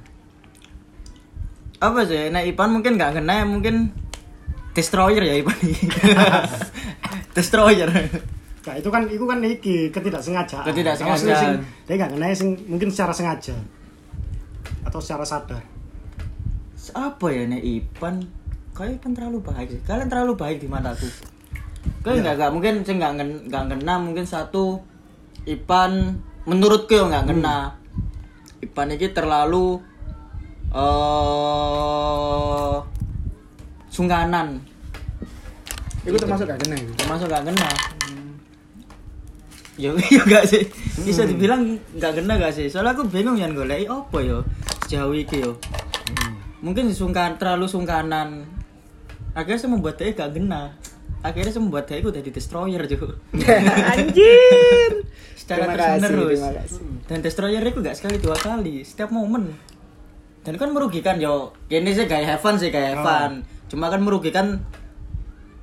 [1.76, 2.32] Apa sih?
[2.32, 3.92] Nah, Ipan mungkin nggak kena, mungkin
[4.72, 5.58] destroyer ya Ipan.
[7.36, 7.92] destroyer.
[8.62, 10.62] Nah, itu kan itu kan iki ketidaksengajaan.
[10.70, 11.18] Ketidaksengajaan.
[11.18, 11.52] Sing
[11.90, 13.58] dia gak kena sing mungkin secara sengaja
[14.86, 15.62] atau secara sadar.
[16.94, 18.22] Apa ya nek Ipan?
[18.74, 19.82] Kayak Ipan terlalu baik.
[19.82, 21.10] Kalian terlalu baik di mataku.
[22.06, 24.78] Kayak nggak nggak mungkin saya nggak ngen- nggak kena mungkin satu
[25.42, 27.74] Ipan menurutku ya nggak kena.
[28.62, 29.82] Ipan ini terlalu
[30.72, 32.74] eh
[33.90, 34.70] sungkanan.
[36.02, 37.68] itu termasuk gak kena itu termasuk gak kena
[39.82, 40.62] ya ya gak sih.
[41.02, 42.70] Bisa dibilang gak kena gak sih?
[42.70, 44.46] Soalnya aku bingung yang golek apa yo
[44.86, 45.58] sejauh ini yo.
[46.62, 48.46] Mungkin sungkan terlalu sungkanan.
[49.34, 50.78] Akhirnya saya membuat dia gak kena.
[51.22, 53.18] Akhirnya saya membuat dia itu jadi destroyer juga
[53.98, 54.90] anjir.
[55.34, 56.40] Secara terus menerus
[57.10, 59.50] dan destroyer itu gak sekali dua kali setiap momen.
[60.46, 61.54] Dan kan merugikan yo.
[61.66, 63.30] Ini sih kayak Heaven sih kayak Heaven
[63.72, 64.60] cuma kan merugikan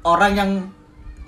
[0.02, 0.52] orang yang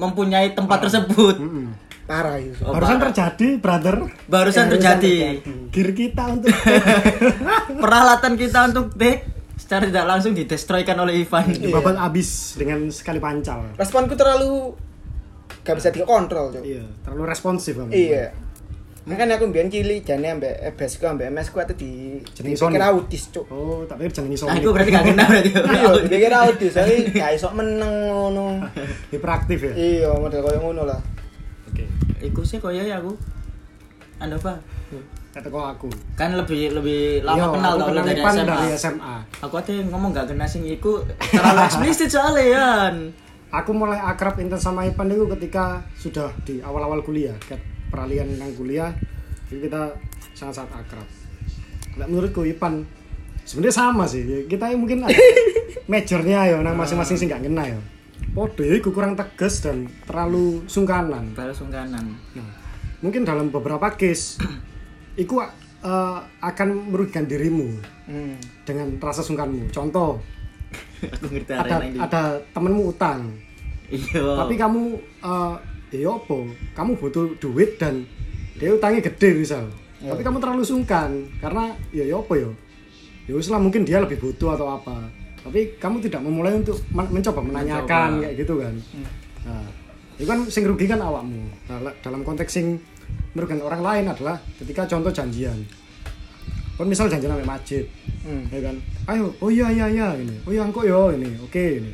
[0.01, 1.37] mempunyai tempat tersebut.
[1.37, 1.90] Mm-mm.
[2.11, 3.05] Parah itu Oh, Barusan parah.
[3.07, 3.95] terjadi, brother.
[4.27, 5.15] barusan Barusan terjadi
[5.71, 6.51] Gear kita untuk
[7.79, 9.23] peralatan kita untuk take
[9.55, 13.71] secara tidak langsung didestroykan oleh Ivan dibabat abis dengan sekali pancal.
[13.75, 14.75] responku terlalu
[15.61, 16.63] gak bisa dikontrol Cuk.
[16.65, 17.87] Iya, terlalu responsif kamu.
[17.89, 18.35] iya
[19.01, 22.77] Makanya aku mbiyen cilik jane ambek EBS ku ambek MS ku atuh di Jenenge Sony.
[22.77, 23.49] autis, Cuk.
[23.49, 24.45] Oh, tak pikir jangan iso.
[24.45, 28.61] nah itu berarti gak kena berarti Iya, dipikir autis, tapi gak iso meneng ngono.
[29.13, 29.73] Hiperaktif ya.
[29.73, 30.99] Iya, model koyo ngono lah.
[32.21, 33.13] Iku sih koyo ya aku
[34.17, 34.61] anda apa
[35.31, 35.89] Kata kok aku.
[36.13, 38.43] kan lebih lebih lama Iya, kenal tau kenal dari SMA.
[38.43, 39.15] dari SMA.
[39.39, 42.91] aku aja ngomong gak kena sing iku terlalu eksplisit soalnya
[43.49, 47.51] Aku mulai akrab intens sama Ipan itu ketika sudah di awal-awal kuliah, ke
[47.87, 48.95] peralihan nang kuliah,
[49.51, 49.81] jadi kita
[50.31, 51.07] sangat-sangat akrab.
[51.95, 52.87] Nah, menurutku Ipan
[53.43, 54.23] sebenarnya sama sih.
[54.47, 55.19] Kita mungkin ada
[55.83, 57.79] majornya ya nang masing-masing sih nggak kena ya.
[58.31, 61.35] Podo iku kurang tegas dan terlalu sungkanan.
[61.35, 62.47] baru sungkanan Nah,
[63.03, 64.39] mungkin dalam beberapa case
[65.19, 65.43] iku
[65.83, 67.75] eh, akan merugikan dirimu
[68.07, 68.35] Hmm.
[68.67, 69.71] dengan rasa sungkanmu.
[69.71, 70.19] Contoh,
[71.15, 73.31] aku ngerti ada ada temenmu utang,
[73.87, 75.55] iya tapi kamu eh
[75.95, 76.39] ya apa?
[76.75, 78.03] Kamu butuh duit dan
[78.59, 79.71] dia utangnya gede misal.
[80.03, 80.11] Ya.
[80.11, 82.51] Tapi kamu terlalu sungkan karena ya ya apa ya?
[83.27, 85.07] Ya lah mungkin dia lebih butuh atau apa.
[85.41, 88.23] Tapi kamu tidak memulai untuk men- mencoba menanyakan Mencoba.
[88.23, 88.73] kayak gitu kan.
[88.91, 89.07] Hmm.
[89.41, 89.65] Nah,
[90.13, 91.41] itu kan sing rugi kan awakmu.
[91.65, 92.77] Nah, la- dalam konteks sing
[93.31, 95.57] merugikan orang lain adalah ketika contoh janjian.
[96.73, 97.85] Kan misal janjian sampai masjid,
[98.21, 98.45] Hmm.
[98.47, 98.75] ya kan
[99.07, 101.89] ayo oh iya iya iya ini oh iya engkau yo ini oke ini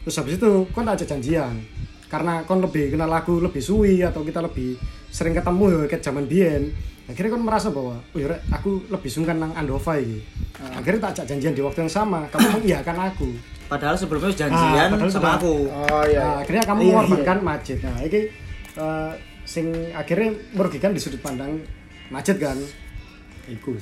[0.00, 1.60] terus habis itu kon tak ajak janjian
[2.08, 6.24] karena kon lebih kenal lagu lebih suwi atau kita lebih sering ketemu ya kayak zaman
[6.24, 6.72] bien
[7.04, 10.22] akhirnya kon merasa bahwa oh iya Rek, aku lebih sungkan nang Andova ini
[10.54, 13.28] akhirnya tak ajak janjian di waktu yang sama kamu mengiyakan aku.
[13.66, 15.54] Padahal sebelumnya janjian Ah, padahal sama sudah- aku.
[15.66, 16.20] Oh iya.
[16.20, 18.20] Nah, akhirnya kamu Iya, mengorbankan masjid nah ini
[18.74, 19.12] eh,
[19.42, 21.58] sing akhirnya merugikan di sudut pandang
[22.08, 22.54] masjid kan?
[23.44, 23.74] Iku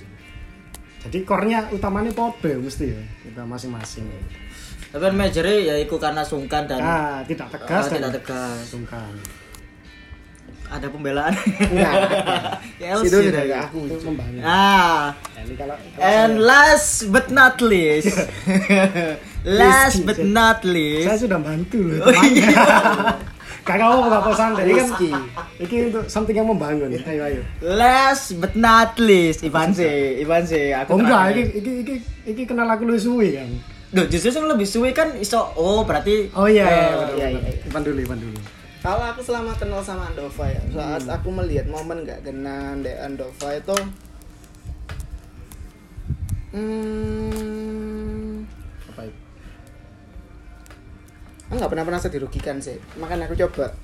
[1.00, 4.04] jadi core-nya utamanya podo mesti ya kita masing-masing.
[4.90, 8.58] Tapi kan majornya ya itu karena sungkan dan nah tidak tegas Ah, dan tidak tegas.
[8.66, 9.12] sungkan
[10.70, 11.92] ada pembelaan Enggak.
[12.80, 13.44] Ya, Situ LC sudah dah.
[13.44, 13.80] ke aku.
[14.40, 18.16] ah Nah, ini kalau, and last but not least
[19.42, 22.64] last Rizky, but saya- not saya, least sudah bantu loh Oh, iya.
[23.60, 25.10] kakak mau santai ini kan Rizky.
[25.60, 30.72] ini untuk something yang membangun ayo ayo last but not least Ivan sih Ivan sih
[30.72, 31.94] aku oh enggak ini ini ini
[32.26, 33.50] ini kenal aku lu suwi kan
[33.90, 37.26] Duh, justru yang lebih suwe kan iso oh berarti oh iya Eh, iya betul, iya,
[37.28, 37.42] betul.
[37.42, 37.66] iya.
[37.66, 38.38] Ivan dulu Ivan dulu
[38.80, 43.52] Kalau aku selama kenal sama Andova ya, saat aku melihat momen gak genah di Andova
[43.52, 43.76] itu
[46.56, 48.40] hmm,
[48.88, 49.20] apa itu
[51.44, 52.80] aku nggak pernah merasa dirugikan sih.
[52.96, 53.76] Makanya aku coba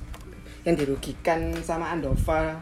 [0.65, 2.57] yang dirugikan sama Andova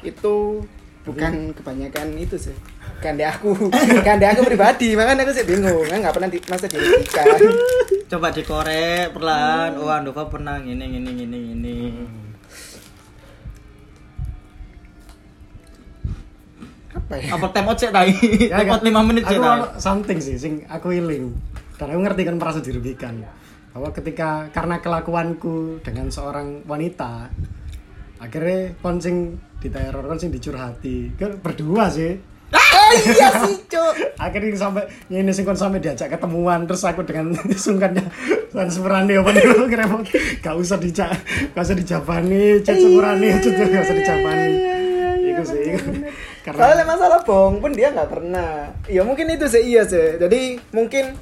[0.00, 0.64] itu
[1.04, 2.56] bukan kebanyakan itu sih.
[3.02, 3.50] Kan di aku,
[4.06, 7.26] kan di aku pribadi, makanya aku sih bingung, kan nggak pernah di, merasa dirugikan.
[8.14, 9.74] coba dikorek perlahan.
[9.80, 11.76] Oh Andova pernah gini gini gini gini
[16.94, 17.34] Apa ya?
[17.34, 18.14] apa time out sih tadi
[18.46, 18.86] Ya, Kak.
[18.86, 21.34] 5 menit sih aku tadi something sih sing aku iling.
[21.74, 23.18] Dan aku ngerti kan merasa dirugikan.
[23.74, 27.34] Bahwa ketika karena kelakuanku dengan seorang wanita
[28.22, 31.18] akhirnya kon sing diteror sing dicurhati.
[31.18, 32.14] Kan berdua sih
[32.54, 33.58] Oh iya sih,
[34.14, 37.34] akhirnya sampai ini sing kon sampai diajak ketemuan terus aku dengan
[37.66, 38.06] sungkannya
[38.54, 39.84] dan semerani apa nih kira
[40.38, 41.10] gak usah dijak
[41.50, 44.52] gak usah dijabani cek semerani cek gak usah dijabani.
[45.24, 45.66] Itu sih
[46.44, 48.68] karena Soalnya masalah bohong pun dia nggak pernah.
[48.84, 50.20] Ya mungkin itu sih iya sih.
[50.20, 51.16] Jadi mungkin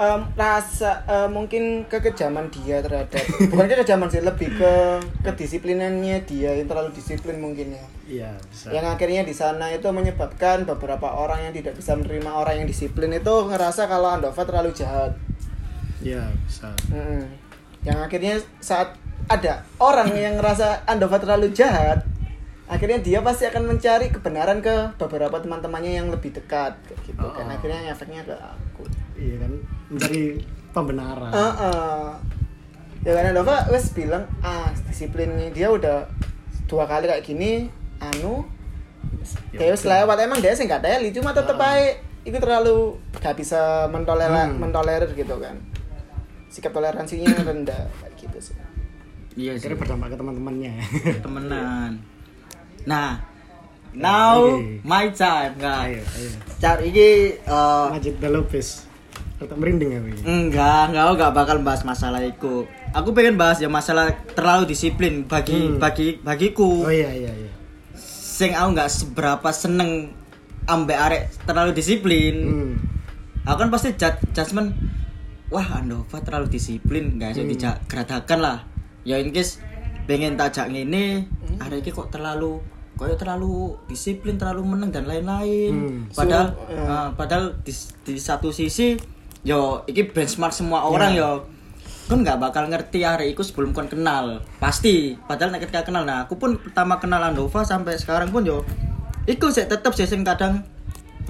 [0.00, 3.20] em, rasa eh, mungkin kekejaman dia terhadap
[3.52, 4.72] bukan kekejaman sih lebih ke
[5.20, 7.84] kedisiplinannya dia yang terlalu disiplin mungkin ya.
[8.08, 12.64] iya bisa Yang akhirnya di sana itu menyebabkan beberapa orang yang tidak bisa menerima orang
[12.64, 15.12] yang disiplin itu ngerasa kalau Andova terlalu jahat.
[16.00, 17.28] iya bisa Mm-mm.
[17.84, 18.96] Yang akhirnya saat
[19.28, 22.02] ada orang yang ngerasa Andova terlalu jahat,
[22.66, 27.44] akhirnya dia pasti akan mencari kebenaran ke beberapa teman-temannya yang lebih dekat kayak gitu kan.
[27.46, 27.52] Oh.
[27.52, 28.84] Akhirnya efeknya ke aku.
[29.20, 29.52] iya kan
[29.90, 30.38] mencari
[30.70, 31.30] pembenaran.
[31.30, 32.02] Heeh.
[33.00, 36.04] Ya kan Andova wes bilang, "Ah, disiplinnya dia udah
[36.64, 37.66] dua kali kayak gini,
[37.98, 38.44] anu
[39.52, 40.16] Ya, dia wes lewat.
[40.18, 44.60] Emang dia sih nggak teli cuma tetep aja itu terlalu gak bisa mentolerir Hmm.
[44.60, 45.56] mentolerir gitu kan.
[46.48, 48.56] Sikap toleransinya rendah kayak gitu sih.
[49.36, 49.64] Iya sih.
[49.64, 50.72] akhirnya berdampak ke teman-temannya.
[51.20, 51.92] Temenan.
[52.84, 53.24] Nah
[53.90, 54.84] now Oke.
[54.84, 56.30] my time ayo ayo.
[56.60, 57.08] Cari ini
[57.40, 58.84] eh, Majid Belopes
[59.40, 63.66] tetap merinding ya enggak enggak aku enggak bakal bahas masalah itu aku pengen bahas ya
[63.66, 65.80] masalah terlalu disiplin bagi Hmm.
[65.80, 67.50] bagi bagiku oh iya iya iya
[67.96, 70.12] sing aku nggak seberapa seneng
[70.64, 72.72] ambek arek terlalu disiplin hmm.
[73.42, 74.76] aku kan pasti jud- judgement
[75.48, 77.50] wah Andova terlalu disiplin nggak sih Hmm.
[77.50, 78.58] dijak geradakan lah
[79.02, 79.56] ya in case
[80.04, 81.64] pengen tajak ini Hmm.
[81.64, 82.60] ini kok terlalu
[82.92, 86.00] kok terlalu disiplin terlalu meneng dan lain-lain Hmm.
[86.12, 86.84] padahal So, ya.
[86.84, 87.72] eh, padahal di,
[88.04, 89.00] di satu sisi
[89.46, 91.20] yo ini benchmark semua orang Ya.
[91.24, 91.30] yo.
[92.10, 94.42] Kan nggak bakal ngerti hari itu sebelum kon kenal.
[94.58, 95.14] Pasti.
[95.14, 98.66] Padahal nek ketika kenal nah aku pun pertama kenal Andova sampai sekarang pun yo.
[99.30, 100.66] Iku sih tetep sih sing kadang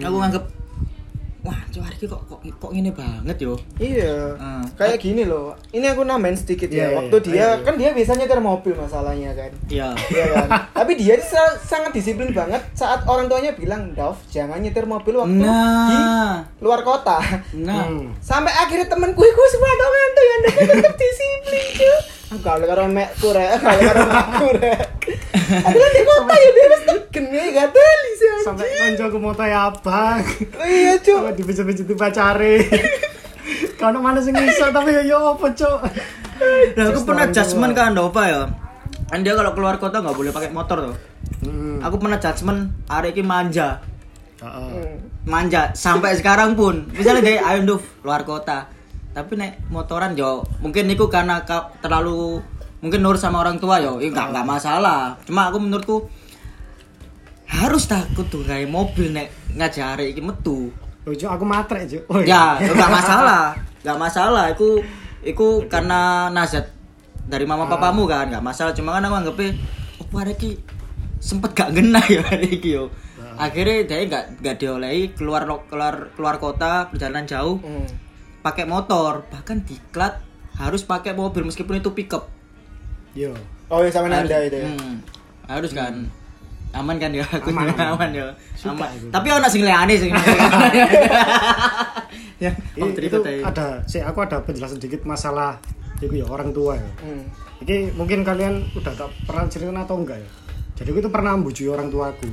[0.00, 0.44] aku nganggep
[1.40, 4.36] wah ini kok kok kok gini banget yo Iya.
[4.36, 4.64] Hmm.
[4.74, 5.56] Kayak gini loh.
[5.70, 6.84] Ini aku nambahin sedikit Iya, ya.
[6.84, 7.24] iya, Waktu iya.
[7.24, 7.64] dia ayo.
[7.64, 9.50] kan dia biasanya nyetir mobil masalahnya kan.
[9.66, 10.48] iya Iya kan.
[10.76, 15.16] Tapi dia ini sa- sangat disiplin banget saat orang tuanya bilang, "Dav, jangan nyetir mobil
[15.16, 17.16] waktu di nah luar kota."
[17.56, 18.12] nah Hmm.
[18.20, 19.86] Sampai akhirnya temenku itu semua ada
[20.20, 21.96] yang tetap disiplin cuy.
[22.30, 24.80] Aku kalau karo mekku rek, kalau karo mekku rek.
[25.50, 28.30] Aku kan di kota ya dia wis gene gak teli sih.
[28.46, 30.22] Sampai koncoku moto ya abang.
[30.62, 31.26] Iya, Cuk.
[31.26, 32.54] Sampai dipijit-pijiti pacare.
[33.82, 35.78] Kalau mana sing iso tapi ya yo apa, Cuk?
[36.78, 37.66] Nah, aku pernah tua.
[37.74, 38.42] kan Andova ya.
[39.10, 40.96] Kan dia kalau keluar kota nggak boleh pakai motor tuh.
[41.42, 41.82] Hmm.
[41.82, 43.82] Aku pernah judgement arek iki manja.
[44.38, 44.70] Heeh.
[44.70, 44.96] Hmm.
[45.26, 46.86] Manja sampai sekarang pun.
[46.94, 48.70] Misalnya dia ayo Nduf luar kota.
[49.10, 52.38] Tapi naik motoran yo mungkin niku karena ka- terlalu
[52.80, 55.18] mungkin nurut sama orang tua yo, eh, nggak nggak masalah.
[55.24, 55.96] Cuma aku menurutku
[57.50, 60.70] harus takut tuh kayak mobil nek ngajari iki metu.
[61.02, 62.02] Oh, Cuk, aku matrek, Cuk.
[62.06, 64.44] Oh, Ya, nggak masalah, nggak masalah.
[64.54, 64.78] Iku,
[65.22, 66.70] iku karena nasihat
[67.26, 68.70] dari mama papamu kan, nggak masalah.
[68.70, 69.56] Cuma kan aku anggapnya,
[69.98, 70.60] oh iki
[71.20, 72.88] sempet gak ngena ya iki yo.
[73.36, 77.88] Akhirnya dia nggak nggak diolehi keluar keluar keluar kota perjalanan jauh Hmm.
[78.40, 80.18] Pakai motor bahkan diklat
[80.56, 82.32] harus pakai mobil meskipun itu pickup
[83.10, 83.34] Yo.
[83.66, 84.66] Oh, yang sama harus, Nanda itu ya.
[84.70, 84.94] Hmm,
[85.46, 85.94] harus kan
[86.70, 88.10] aman kan ya aku Aman, aman, aman.
[88.14, 89.06] ya Suka aman aku.
[89.10, 90.14] tapi ono sing liane sing
[92.44, 93.42] ya oh, itu tadi.
[93.42, 95.58] ada sih aku ada penjelasan sedikit masalah
[96.00, 96.90] itu ya orang tua ya.
[97.04, 97.28] Hmm.
[97.60, 100.30] Ini mungkin kalian udah tak pernah cerita atau enggak ya.
[100.80, 102.24] Jadi aku itu pernah membujui orang tuaku.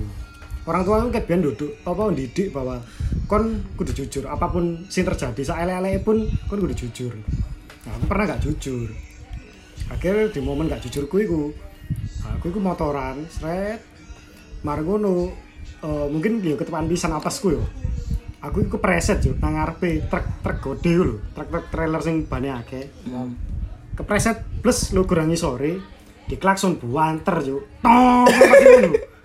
[0.67, 2.83] Orang tua kayak biar duduk apa didik bahwa
[3.31, 7.15] kon kudu jujur apa pun sing terjadi saelek pun kon kudu jujur.
[7.87, 8.91] Nah, aku pernah gak jujur.
[9.87, 11.41] Akhirnya di momen gak jujurku iku
[12.27, 13.79] aku iku motoran seret
[14.67, 15.31] mari ngono
[15.87, 17.63] eh, mungkin ya ketepaan pisan atasku yo.
[18.43, 22.91] Aku iku kepreset yo nang ngarepe truk truk gede lho, truk-truk trailer sing bane akeh
[23.07, 23.39] Hmm.
[23.95, 25.79] kepreset plus lu kurangi sore
[26.27, 28.27] di klakson buanter juk tong.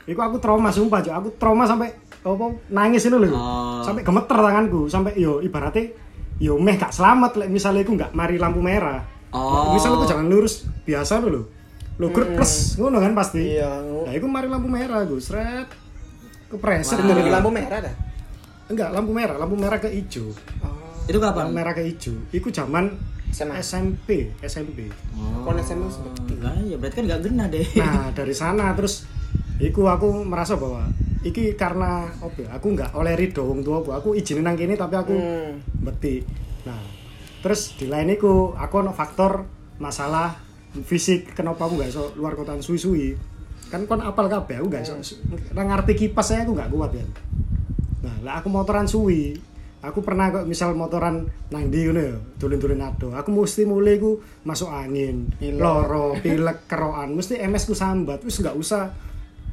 [0.02, 3.82] Iku aku trauma sumpah juk aku trauma sampai apa nangis ini lho Oh.
[3.82, 5.90] sampai gemeter tanganku sampai yo ibaratnya
[6.38, 9.74] yo meh gak selamat lek misalnya aku nggak mari lampu merah Oh.
[9.74, 11.42] misalnya aku jalan lurus biasa lho lho
[11.98, 13.74] lo plus ngono kan pasti Iya.
[14.06, 15.66] nah iku mari lampu merah gue seret
[16.46, 17.00] kepreset.
[17.00, 17.94] Bener dari di lampu merah dah.
[18.68, 20.30] enggak lampu merah lampu merah ke hijau
[20.62, 20.78] Oh.
[21.04, 22.94] itu lampu kapan merah ke hijau iku zaman
[23.34, 23.58] SMA.
[23.58, 24.86] SMP SMP
[25.16, 25.42] oh.
[25.42, 26.38] Kon SMA sempet.
[26.38, 29.08] Nah, ya berarti kan gak kena deh Nah dari sana terus
[29.62, 30.90] Iku aku merasa bahwa
[31.22, 35.14] Iki karena oke aku nggak oleh ridho wong tua aku, izinin nang kene tapi aku
[35.14, 35.62] Hmm.
[35.86, 36.18] beti.
[36.66, 36.82] Nah
[37.42, 39.46] terus di lain iku aku ono faktor
[39.78, 40.34] masalah
[40.82, 43.18] fisik kenapa aku nggak iso luar kotaan suwi-suwi
[43.66, 44.94] kan kon apal kabeh aku nggak iso
[45.50, 47.04] nang ngerti kipas saya aku nggak kuat ya
[47.98, 49.34] nah lah aku motoran suwi
[49.82, 53.10] aku pernah kok misal motoran nang di ngono ya dolen-dolen ado.
[53.10, 55.58] Aku mesti mulai ku masuk angin Pilek.
[55.58, 58.94] loro pilek keroan mesti MS ku sambat wis nggak usah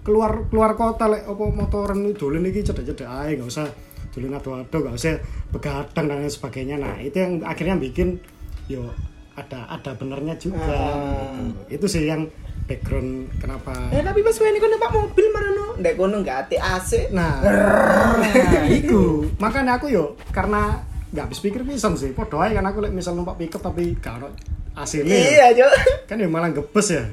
[0.01, 3.67] keluar keluar kota lek apa motoran dolen iki cedek-cedek ae nggak usah
[4.09, 8.17] dolen ado-ado nggak usah begadang dan lain sebagainya nah itu yang akhirnya bikin
[8.65, 8.89] yo
[9.33, 11.31] ada ada benernya juga Ah.
[11.69, 11.79] gitu.
[11.79, 12.27] itu sih yang
[12.67, 15.65] background kenapa Eh tapi pas ini kon numpak mobil marono.
[15.81, 17.09] Ndek kono enggak ati AC.
[17.09, 19.25] Nah, nah iku.
[19.41, 20.77] Makanya aku yo karena
[21.09, 22.13] nggak habis pikir pisan sih.
[22.13, 24.29] Podo ae kan aku lek misal numpak pickup tapi gak ono
[24.77, 25.09] AC-ne.
[25.09, 25.73] Iya, Cuk.
[26.05, 27.03] Kan ya malah gebes ya.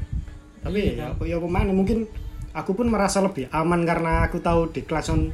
[0.60, 2.04] Tapi ya, apa ya pemain mungkin
[2.56, 5.28] aku pun merasa lebih aman karena aku tahu di klason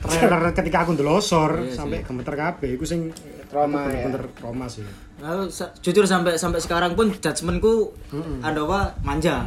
[0.00, 3.12] trailer ketika aku ndelosor Iya sampai gemeter kabeh iku sing
[3.44, 4.02] Trauma, aku ya.
[4.02, 4.82] bener-bener trauma sih.
[5.20, 7.94] Lalu sa- jujur sampai sampai sekarang pun judgementku
[8.40, 9.46] ada apa manja.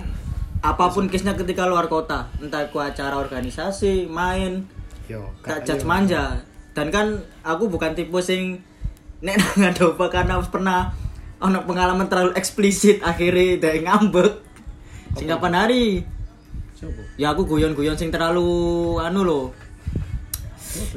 [0.58, 4.64] Apa pun case-nya ketika luar kota, entah itu acara organisasi, main,
[5.06, 5.88] Yo, tak judge yo.
[5.88, 6.24] manja.
[6.72, 7.08] Dan kan
[7.44, 8.64] aku bukan tipe sing
[9.20, 10.96] nek nang Andova karena pernah
[11.38, 14.32] ono pengalaman terlalu eksplisit akhirnya dari ngambek.
[15.14, 15.84] Sing kapan hari?
[16.78, 17.02] Coba.
[17.18, 18.46] Ya aku guyon-guyon sing terlalu
[19.02, 19.46] anu loh.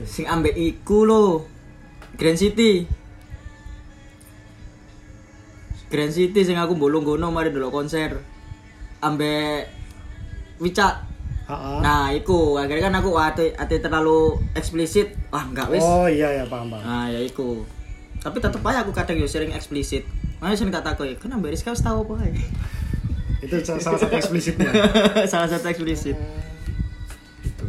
[0.05, 1.49] Sing ambek iku loh.
[2.21, 2.85] Grand City.
[5.89, 8.21] Grand City sing aku bolong gono mari dulu konser.
[9.01, 9.73] Ambek
[10.61, 11.09] Wicak.
[11.81, 15.17] Nah, iku akhirnya kan aku ate, ate terlalu eksplisit.
[15.35, 15.83] Wah, enggak wis.
[15.83, 16.85] Oh iya ya paham paham.
[16.85, 17.65] Nah, ya iku.
[18.21, 20.05] Tapi tetep aja aku kadang yo sering eksplisit.
[20.39, 22.45] Makanya sering tak takut, kenapa Rizka wis tahu apa ae?"
[23.41, 24.71] Itu salah satu eksplisitnya.
[25.33, 26.17] Salah satu eksplisit.
[27.41, 27.65] gitu.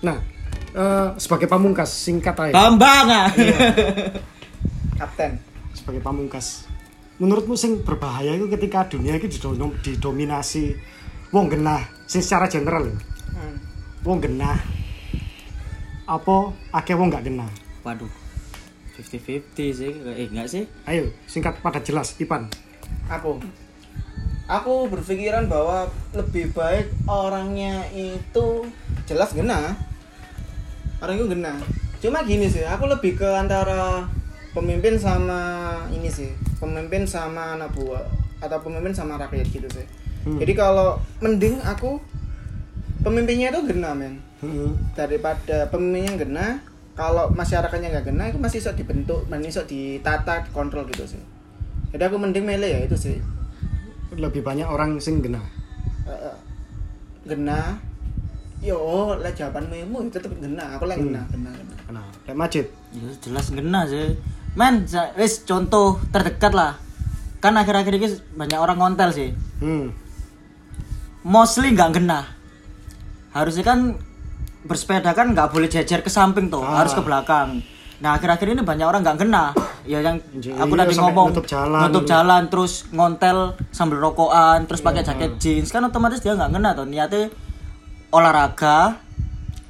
[0.00, 0.22] Nah,
[0.70, 2.54] eh, sebagai pamungkas singkat aja.
[2.54, 3.28] Bambang ah.
[5.00, 5.38] Kapten.
[5.76, 6.64] sebagai pamungkas
[7.16, 10.72] menurutmu sing berbahaya itu ketika dunia itu didom- didominasi
[11.30, 12.96] wong genah sing secara general ya
[13.28, 13.56] Hmm.
[14.02, 14.56] wong genah
[16.04, 16.36] apa
[16.72, 17.48] akeh wong gak genah
[17.82, 18.08] Waduh.
[18.96, 19.92] 50-50 sih.
[19.92, 20.64] Eh, enggak sih?
[20.84, 22.48] ayo singkat pada jelas Ipan
[23.06, 23.36] Aku.
[24.46, 28.62] Aku berpikiran bahwa lebih baik orangnya itu
[29.04, 29.74] jelas gena.
[31.02, 31.58] Orang itu gena.
[31.98, 34.06] Cuma gini sih, aku lebih ke antara
[34.52, 35.42] pemimpin sama
[35.90, 36.30] ini sih.
[36.56, 38.06] Pemimpin sama anak buah.
[38.36, 39.86] atau pemimpin sama rakyat gitu sih
[40.22, 40.36] Hmm.
[40.36, 41.96] jadi kalau mending aku
[43.00, 44.74] pemimpinnya itu gena men Heeh.
[44.92, 46.46] daripada pemimpinnya gena
[46.92, 51.22] kalau masyarakatnya nggak gena itu masih bisa dibentuk masih bisa ditata kontrol gitu sih
[51.94, 53.16] jadi aku mending milih ya itu sih
[54.16, 55.40] lebih banyak orang sing gena
[56.08, 56.34] eh,
[57.24, 57.76] gena
[58.58, 63.12] yo lah jawabanmu itu tetap gena aku lah gena gena gena nah kayak majid Ya
[63.20, 64.16] jelas ngena sih.
[64.56, 64.88] Men,
[65.20, 66.80] wis contoh terdekat lah.
[67.44, 69.28] Kan akhir-akhir ini banyak orang ngontel sih.
[69.60, 69.92] hmm.
[71.20, 72.24] Mostly nggak ngena.
[73.36, 74.00] Harusnya kan
[74.64, 76.80] bersepeda kan nggak boleh jejer ke samping tuh, Ah.
[76.80, 77.60] harus ke belakang.
[77.96, 79.44] Nah akhir-akhir ini banyak orang nggak ngena.
[79.86, 81.80] Ya yang Iya, aku tadi sampai ngomong nutup jalan.
[81.86, 83.38] nutup jalan, terus ngontel
[83.70, 85.08] sambil rokokan, terus pakai Iya.
[85.08, 86.84] jaket jeans kan otomatis dia nggak ngena tuh.
[86.84, 87.30] Niatnya
[88.10, 88.98] olahraga,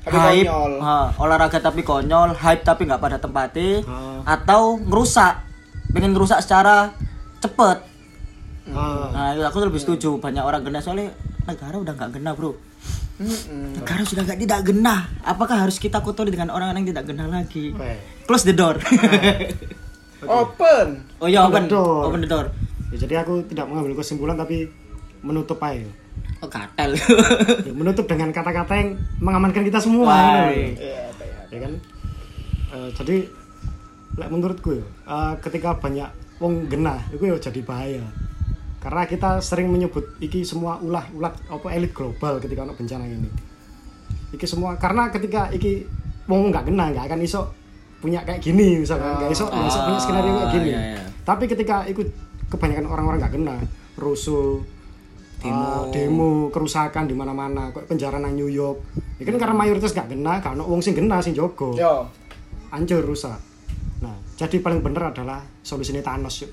[0.02, 0.72] Tapi hype, konyol.
[0.80, 4.22] ha, olahraga tapi konyol, hype tapi nggak pada tempatnya, Ah.
[4.26, 5.42] atau ngerusak,
[5.90, 6.90] pengen ngerusak secara
[7.38, 7.78] cepet.
[8.68, 9.10] Ah.
[9.12, 11.12] Nah, itu aku lebih setuju banyak orang gena soalnya
[11.44, 12.56] negara udah nggak gena bro.
[13.16, 13.80] Mm-mm.
[13.80, 15.08] Negara sudah nggak tidak gena.
[15.24, 17.72] Apakah harus kita kotori dengan orang yang tidak gena lagi?
[17.72, 17.96] Weh.
[18.28, 18.76] Close the door.
[20.26, 22.02] open oh iya Open open, the door.
[22.08, 22.46] open the door.
[22.90, 24.66] Ya, jadi aku tidak mengambil kesimpulan tapi
[25.20, 25.84] menutup aja
[26.40, 26.92] Oh katel.
[27.64, 31.48] Ya, menutup dengan kata-kata yang mengamankan kita semua Wah, apa ya?
[31.48, 31.72] ya kan
[32.66, 33.16] Eh, jadi
[34.18, 38.02] menurutku ya eh, ketika banyak wong genah itu ya jadi bahaya
[38.86, 43.26] karena kita sering menyebut iki semua ulah ulah apa elit global ketika ada bencana ini
[44.30, 45.82] iki semua karena ketika iki
[46.30, 47.50] wong nggak genah nggak akan iso
[47.98, 51.02] punya kayak gini misalkan nggak iso nggak iso punya skenario kayak gini iya, iya.
[51.26, 52.08] tapi ketika ikut
[52.46, 53.60] kebanyakan orang-orang nggak genah
[53.98, 54.62] rusuh
[55.36, 55.66] Demo.
[55.66, 58.78] eh, demo kerusakan di mana-mana kok penjara nang New York
[59.18, 62.06] ya kan karena mayoritas nggak genah karena wong sing genah sing jogo yo
[62.70, 63.38] hancur rusak.
[64.02, 66.50] Nah, jadi paling bener adalah solusinya Thanos yuk.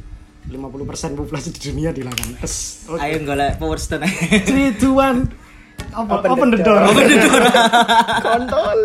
[0.49, 2.43] 50% populasi di dunia dihilangkan.
[2.43, 2.83] Tes.
[2.91, 2.99] Oke.
[2.99, 4.07] Ayo golek power stone.
[4.07, 5.43] 3 2 1
[5.93, 6.81] apa Open open the the door.
[8.25, 8.79] kontol